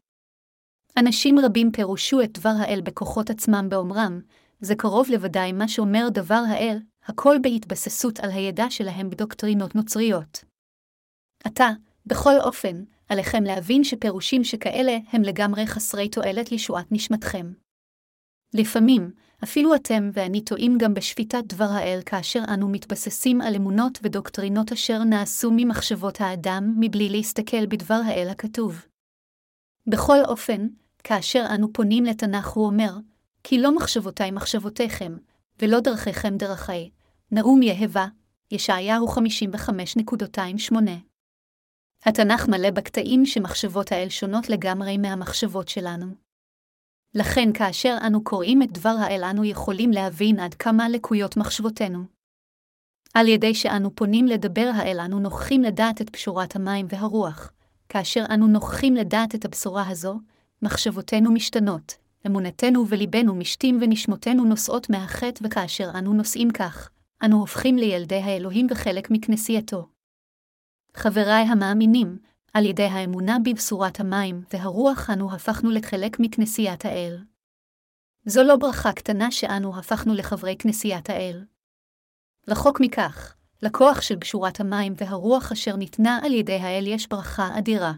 אנשים 1.00 1.40
רבים 1.40 1.72
פירשו 1.72 2.22
את 2.22 2.32
דבר 2.40 2.54
האל 2.60 2.82
בכוחות 2.82 3.30
עצמם 3.30 3.66
באומרם, 3.70 4.22
זה 4.60 4.76
קרוב 4.76 5.08
לוודאי 5.10 5.52
מה 5.52 5.68
שאומר 5.68 6.08
דבר 6.14 6.42
האל, 6.48 6.78
הכל 7.06 7.36
בהתבססות 7.42 8.20
על 8.20 8.32
הידע 8.32 8.66
שלהם 8.70 9.10
בדוקטרינות 9.10 9.76
נוצריות. 9.76 10.44
עתה, 11.44 11.70
בכל 12.06 12.40
אופן, 12.44 12.84
עליכם 13.10 13.44
להבין 13.44 13.84
שפירושים 13.84 14.44
שכאלה 14.44 14.98
הם 15.12 15.22
לגמרי 15.22 15.68
חסרי 15.68 16.10
תועלת 16.10 16.52
לישועת 16.52 16.92
נשמתכם. 16.92 17.54
לפעמים, 18.54 19.12
אפילו 19.44 19.76
אתם 19.76 20.10
ואני 20.14 20.42
טועים 20.42 20.78
גם 20.78 20.94
בשפיטת 20.94 21.44
דבר 21.48 21.70
האל 21.70 22.00
כאשר 22.06 22.44
אנו 22.54 22.70
מתבססים 22.70 23.42
על 23.42 23.56
אמונות 23.56 24.00
ודוקטרינות 24.04 24.72
אשר 24.72 25.04
נעשו 25.04 25.52
ממחשבות 25.56 26.22
האדם 26.22 26.76
מבלי 26.80 27.10
להסתכל 27.10 27.66
בדבר 27.66 28.02
האל 28.06 28.28
הכתוב. 28.30 28.86
בכל 29.88 30.18
אופן, 30.26 30.68
כאשר 31.04 31.46
אנו 31.56 31.74
פונים 31.74 32.04
לתנ"ך 32.04 32.48
הוא 32.48 32.66
אומר, 32.66 32.92
כי 33.44 33.62
לא 33.62 33.76
מחשבותי 33.76 34.32
מחשבותיכם, 34.32 35.18
ולא 35.62 35.80
דרכיכם 35.80 36.38
דרכי. 36.38 36.90
נאום 37.32 37.62
יהבה, 37.62 38.08
ישעיהו 38.52 39.08
55.28 39.08 40.76
התנ"ך 42.06 42.48
מלא 42.48 42.72
בקטעים 42.72 43.26
שמחשבות 43.26 43.92
האל 43.92 44.10
שונות 44.10 44.50
לגמרי 44.50 44.98
מהמחשבות 44.98 45.68
שלנו. 45.68 46.25
לכן 47.16 47.54
כאשר 47.54 47.98
אנו 48.08 48.24
קוראים 48.24 48.62
את 48.62 48.72
דבר 48.72 48.96
האל 49.00 49.24
אנו 49.24 49.46
יכולים 49.46 49.92
להבין 49.92 50.40
עד 50.40 50.54
כמה 50.54 50.90
לקויות 50.90 51.38
מחשבותינו. 51.38 52.04
על 53.14 53.28
ידי 53.28 53.56
שאנו 53.56 53.96
פונים 53.96 54.26
לדבר 54.26 54.72
האל 54.76 55.00
אנו 55.00 55.20
נוכחים 55.20 55.62
לדעת 55.62 56.02
את 56.02 56.10
פשורת 56.10 56.56
המים 56.56 56.86
והרוח. 56.90 57.52
כאשר 57.90 58.26
אנו 58.30 58.48
נוכחים 58.48 58.96
לדעת 58.96 59.36
את 59.36 59.46
הבשורה 59.46 59.90
הזו, 59.90 60.20
מחשבותינו 60.62 61.32
משתנות, 61.32 61.94
אמונתנו 62.28 62.86
וליבנו 62.90 63.36
משתים 63.36 63.78
ונשמותינו 63.82 64.46
נושאות 64.46 64.90
מהחטא 64.90 65.40
וכאשר 65.44 65.90
אנו 65.98 66.14
נושאים 66.14 66.52
כך, 66.52 66.90
אנו 67.24 67.40
הופכים 67.40 67.78
לילדי 67.78 68.22
האלוהים 68.22 68.68
וחלק 68.70 69.12
מכנסייתו. 69.12 69.88
חבריי 70.94 71.44
המאמינים, 71.44 72.18
על 72.56 72.66
ידי 72.66 72.84
האמונה 72.84 73.38
בבשורת 73.46 74.00
המים 74.00 74.44
והרוח 74.54 75.10
אנו 75.10 75.34
הפכנו 75.34 75.72
לחלק 75.72 76.20
מכנסיית 76.20 76.86
האל. 76.86 77.18
זו 78.26 78.44
לא 78.44 78.56
ברכה 78.56 78.92
קטנה 78.92 79.32
שאנו 79.32 79.80
הפכנו 79.80 80.14
לחברי 80.14 80.56
כנסיית 80.60 81.10
האל. 81.10 81.44
רחוק 82.48 82.82
מכך, 82.82 83.36
לכוח 83.62 84.02
של 84.02 84.16
בשורת 84.16 84.60
המים 84.60 84.94
והרוח 84.98 85.52
אשר 85.52 85.76
ניתנה 85.76 86.20
על 86.24 86.34
ידי 86.34 86.56
האל 86.56 86.88
יש 86.88 87.08
ברכה 87.08 87.58
אדירה. 87.58 87.94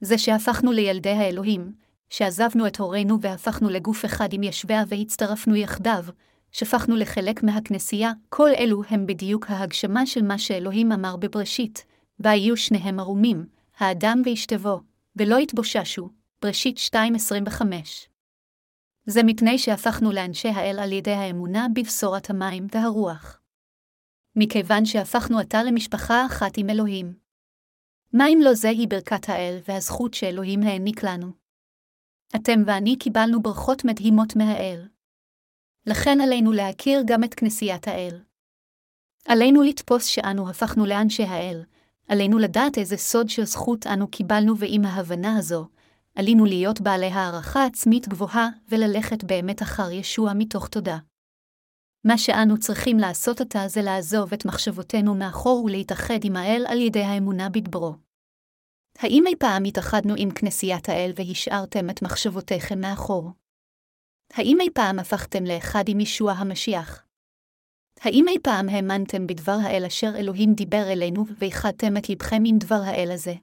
זה 0.00 0.18
שהפכנו 0.18 0.72
לילדי 0.72 1.10
האלוהים, 1.10 1.72
שעזבנו 2.10 2.66
את 2.66 2.76
הורינו 2.76 3.20
והפכנו 3.20 3.68
לגוף 3.68 4.04
אחד 4.04 4.28
עם 4.32 4.42
ישביה 4.42 4.84
והצטרפנו 4.88 5.56
יחדיו, 5.56 6.04
שפכנו 6.52 6.96
לחלק 6.96 7.42
מהכנסייה, 7.42 8.12
כל 8.28 8.50
אלו 8.58 8.82
הם 8.88 9.06
בדיוק 9.06 9.50
ההגשמה 9.50 10.06
של 10.06 10.22
מה 10.22 10.38
שאלוהים 10.38 10.92
אמר 10.92 11.16
בבראשית, 11.16 11.84
בה 12.18 12.30
יהיו 12.30 12.56
שניהם 12.56 13.00
ערומים, 13.00 13.46
האדם 13.78 14.22
ואשתבו, 14.24 14.80
ולא 15.16 15.36
יתבוששו, 15.36 16.10
בראשית 16.42 16.76
2.25. 16.78 17.62
זה 19.06 19.22
מפני 19.22 19.58
שהפכנו 19.58 20.12
לאנשי 20.12 20.48
האל 20.48 20.78
על 20.78 20.92
ידי 20.92 21.12
האמונה 21.12 21.66
בבשורת 21.74 22.30
המים 22.30 22.66
והרוח. 22.72 23.40
מכיוון 24.36 24.84
שהפכנו 24.84 25.38
עתה 25.38 25.62
למשפחה 25.62 26.26
אחת 26.26 26.52
עם 26.56 26.70
אלוהים. 26.70 27.14
מה 28.12 28.28
אם 28.28 28.38
לא 28.42 28.54
זהי 28.54 28.86
ברכת 28.86 29.28
האל 29.28 29.58
והזכות 29.68 30.14
שאלוהים 30.14 30.62
העניק 30.62 31.02
לנו? 31.04 31.32
אתם 32.36 32.60
ואני 32.66 32.96
קיבלנו 32.98 33.42
ברכות 33.42 33.84
מדהימות 33.84 34.36
מהאל. 34.36 34.88
לכן 35.86 36.18
עלינו 36.20 36.52
להכיר 36.52 37.02
גם 37.06 37.24
את 37.24 37.34
כנסיית 37.34 37.88
האל. 37.88 38.22
עלינו 39.24 39.62
לתפוס 39.62 40.04
שאנו 40.04 40.50
הפכנו 40.50 40.86
לאנשי 40.86 41.22
האל, 41.22 41.62
עלינו 42.08 42.38
לדעת 42.38 42.78
איזה 42.78 42.96
סוד 42.96 43.28
של 43.28 43.44
זכות 43.44 43.86
אנו 43.86 44.08
קיבלנו 44.08 44.58
ועם 44.58 44.84
ההבנה 44.84 45.36
הזו, 45.36 45.68
עלינו 46.14 46.44
להיות 46.44 46.80
בעלי 46.80 47.06
הערכה 47.06 47.64
עצמית 47.64 48.08
גבוהה 48.08 48.48
וללכת 48.68 49.24
באמת 49.24 49.62
אחר 49.62 49.90
ישוע 49.90 50.32
מתוך 50.34 50.68
תודה. 50.68 50.98
מה 52.04 52.18
שאנו 52.18 52.58
צריכים 52.58 52.98
לעשות 52.98 53.40
עתה 53.40 53.68
זה 53.68 53.82
לעזוב 53.82 54.32
את 54.32 54.44
מחשבותינו 54.44 55.14
מאחור 55.14 55.64
ולהתאחד 55.64 56.18
עם 56.24 56.36
האל 56.36 56.64
על 56.68 56.80
ידי 56.80 57.02
האמונה 57.02 57.48
בדברו. 57.48 57.94
האם 58.98 59.24
אי 59.26 59.36
פעם 59.38 59.64
התאחדנו 59.64 60.14
עם 60.16 60.30
כנסיית 60.30 60.88
האל 60.88 61.10
והשארתם 61.16 61.90
את 61.90 62.02
מחשבותיכם 62.02 62.80
מאחור? 62.80 63.30
האם 64.32 64.58
אי 64.60 64.68
פעם 64.74 64.98
הפכתם 64.98 65.44
לאחד 65.44 65.84
עם 65.88 66.00
ישוע 66.00 66.32
המשיח? 66.32 67.07
האם 68.00 68.28
אי 68.28 68.38
פעם 68.42 68.68
האמנתם 68.68 69.26
בדבר 69.26 69.58
האל 69.62 69.84
אשר 69.86 70.12
אלוהים 70.16 70.54
דיבר 70.54 70.92
אלינו 70.92 71.24
ואיחדתם 71.38 71.96
את 71.96 72.08
לבכם 72.08 72.42
עם 72.46 72.58
דבר 72.58 72.80
האל 72.84 73.10
הזה? 73.10 73.34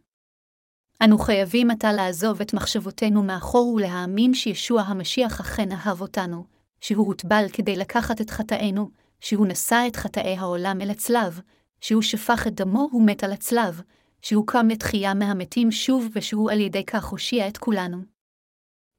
אנו 1.03 1.17
חייבים 1.17 1.71
עתה 1.71 1.93
לעזוב 1.93 2.41
את 2.41 2.53
מחשבותינו 2.53 3.23
מאחור 3.23 3.73
ולהאמין 3.73 4.33
שישוע 4.33 4.81
המשיח 4.81 5.39
אכן 5.39 5.71
אהב 5.71 6.01
אותנו, 6.01 6.45
שהוא 6.81 7.07
הוטבל 7.07 7.45
כדי 7.53 7.75
לקחת 7.75 8.21
את 8.21 8.29
חטאינו, 8.29 8.89
שהוא 9.19 9.47
נשא 9.47 9.83
את 9.87 9.95
חטאי 9.95 10.35
העולם 10.37 10.81
אל 10.81 10.89
הצלב, 10.89 11.41
שהוא 11.81 12.01
שפך 12.01 12.47
את 12.47 12.53
דמו 12.55 12.89
ומת 12.93 13.23
על 13.23 13.31
הצלב, 13.31 13.81
שהוא 14.21 14.47
קם 14.47 14.67
לתחייה 14.67 15.13
מהמתים 15.13 15.71
שוב 15.71 16.07
ושהוא 16.13 16.51
על 16.51 16.59
ידי 16.59 16.85
כך 16.85 17.05
הושיע 17.05 17.47
את 17.47 17.57
כולנו. 17.57 17.97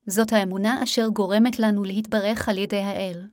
זאת 0.07 0.33
האמונה 0.33 0.83
אשר 0.83 1.09
גורמת 1.09 1.59
לנו 1.59 1.85
להתברך 1.85 2.49
על 2.49 2.59
ידי 2.59 2.81
האל. 2.81 3.27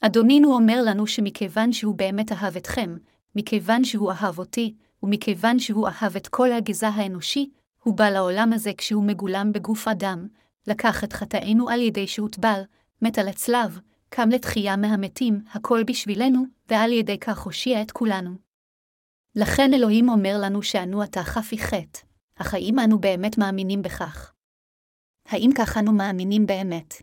אדונינו 0.00 0.54
אומר 0.54 0.82
לנו 0.86 1.06
שמכיוון 1.06 1.72
שהוא 1.72 1.94
באמת 1.94 2.32
אהב 2.32 2.56
אתכם, 2.56 2.96
מכיוון 3.36 3.84
שהוא 3.84 4.12
אהב 4.12 4.38
אותי, 4.38 4.74
ומכיוון 5.02 5.58
שהוא 5.58 5.88
אהב 5.88 6.16
את 6.16 6.28
כל 6.28 6.52
הגזע 6.52 6.88
האנושי, 6.88 7.50
הוא 7.82 7.94
בא 7.94 8.10
לעולם 8.10 8.52
הזה 8.52 8.70
כשהוא 8.78 9.04
מגולם 9.04 9.52
בגוף 9.52 9.88
אדם, 9.88 10.28
לקח 10.66 11.04
את 11.04 11.12
חטאינו 11.12 11.68
על 11.68 11.80
ידי 11.80 12.06
שהוטבל, 12.06 12.62
מת 13.02 13.18
על 13.18 13.28
הצלב, 13.28 13.80
קם 14.08 14.28
לתחייה 14.28 14.76
מהמתים, 14.76 15.40
הכל 15.52 15.82
בשבילנו, 15.82 16.44
ועל 16.68 16.92
ידי 16.92 17.18
כך 17.18 17.38
הושיע 17.38 17.82
את 17.82 17.90
כולנו. 17.90 18.30
לכן 19.36 19.74
אלוהים 19.74 20.08
אומר 20.08 20.36
לנו 20.42 20.62
שאנו 20.62 21.02
עתה 21.02 21.22
חפי 21.22 21.58
חטא, 21.58 22.00
אך 22.36 22.54
האם 22.54 22.78
אנו 22.78 22.98
באמת 22.98 23.38
מאמינים 23.38 23.82
בכך? 23.82 24.32
האם 25.28 25.50
כך 25.58 25.76
אנו 25.76 25.92
מאמינים 25.92 26.46
באמת? 26.46 26.94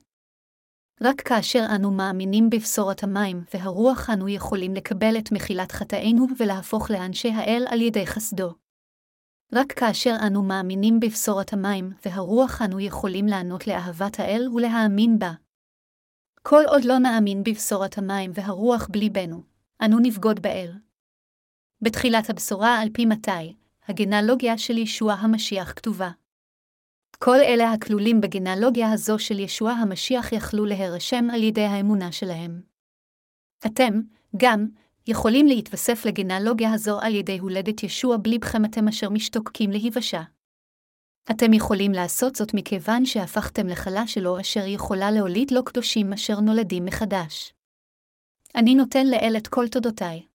רק 1.03 1.21
כאשר 1.21 1.65
אנו 1.75 1.91
מאמינים 1.91 2.49
בבשורת 2.49 3.03
המים 3.03 3.43
והרוח 3.53 4.09
אנו 4.09 4.29
יכולים 4.29 4.73
לקבל 4.73 5.17
את 5.17 5.31
מחילת 5.31 5.71
חטאינו 5.71 6.27
ולהפוך 6.37 6.91
לאנשי 6.91 7.29
האל 7.29 7.65
על 7.69 7.81
ידי 7.81 8.07
חסדו. 8.07 8.53
רק 9.53 9.71
כאשר 9.71 10.15
אנו 10.27 10.43
מאמינים 10.43 10.99
בבשורת 10.99 11.53
המים 11.53 11.93
והרוח 12.05 12.61
אנו 12.61 12.79
יכולים 12.79 13.27
לענות 13.27 13.67
לאהבת 13.67 14.19
האל 14.19 14.49
ולהאמין 14.53 15.19
בה. 15.19 15.31
כל 16.41 16.63
עוד 16.67 16.85
לא 16.85 16.97
נאמין 16.97 17.43
בבשורת 17.43 17.97
המים 17.97 18.31
והרוח 18.33 18.87
בליבנו, 18.91 19.43
אנו 19.85 19.99
נבגוד 19.99 20.39
באל. 20.39 20.71
בתחילת 21.81 22.29
הבשורה 22.29 22.79
על 22.79 22.89
פי 22.93 23.05
מתי, 23.05 23.55
הגנלוגיה 23.87 24.57
של 24.57 24.77
ישוע 24.77 25.13
המשיח 25.13 25.73
כתובה. 25.75 26.09
כל 27.23 27.37
אלה 27.37 27.71
הכלולים 27.71 28.21
בגנלוגיה 28.21 28.91
הזו 28.91 29.19
של 29.19 29.39
ישוע 29.39 29.71
המשיח 29.71 30.31
יכלו 30.31 30.65
להירשם 30.65 31.29
על 31.33 31.43
ידי 31.43 31.61
האמונה 31.61 32.11
שלהם. 32.11 32.61
אתם, 33.65 34.01
גם, 34.37 34.67
יכולים 35.07 35.47
להתווסף 35.47 36.05
לגנלוגיה 36.05 36.73
הזו 36.73 36.99
על 37.01 37.15
ידי 37.15 37.37
הולדת 37.37 37.83
ישוע 37.83 38.17
בליבכם 38.17 38.65
אתם 38.65 38.87
אשר 38.87 39.09
משתוקקים 39.09 39.71
להיוושע. 39.71 40.21
אתם 41.31 41.53
יכולים 41.53 41.91
לעשות 41.91 42.35
זאת 42.35 42.53
מכיוון 42.53 43.05
שהפכתם 43.05 43.67
לכלה 43.67 44.07
שלו 44.07 44.39
אשר 44.39 44.65
יכולה 44.67 45.11
להוליד 45.11 45.51
לו 45.51 45.65
קדושים 45.65 46.13
אשר 46.13 46.39
נולדים 46.39 46.85
מחדש. 46.85 47.53
אני 48.55 48.75
נותן 48.75 49.07
לאל 49.07 49.33
את 49.37 49.47
כל 49.47 49.67
תודותיי. 49.67 50.30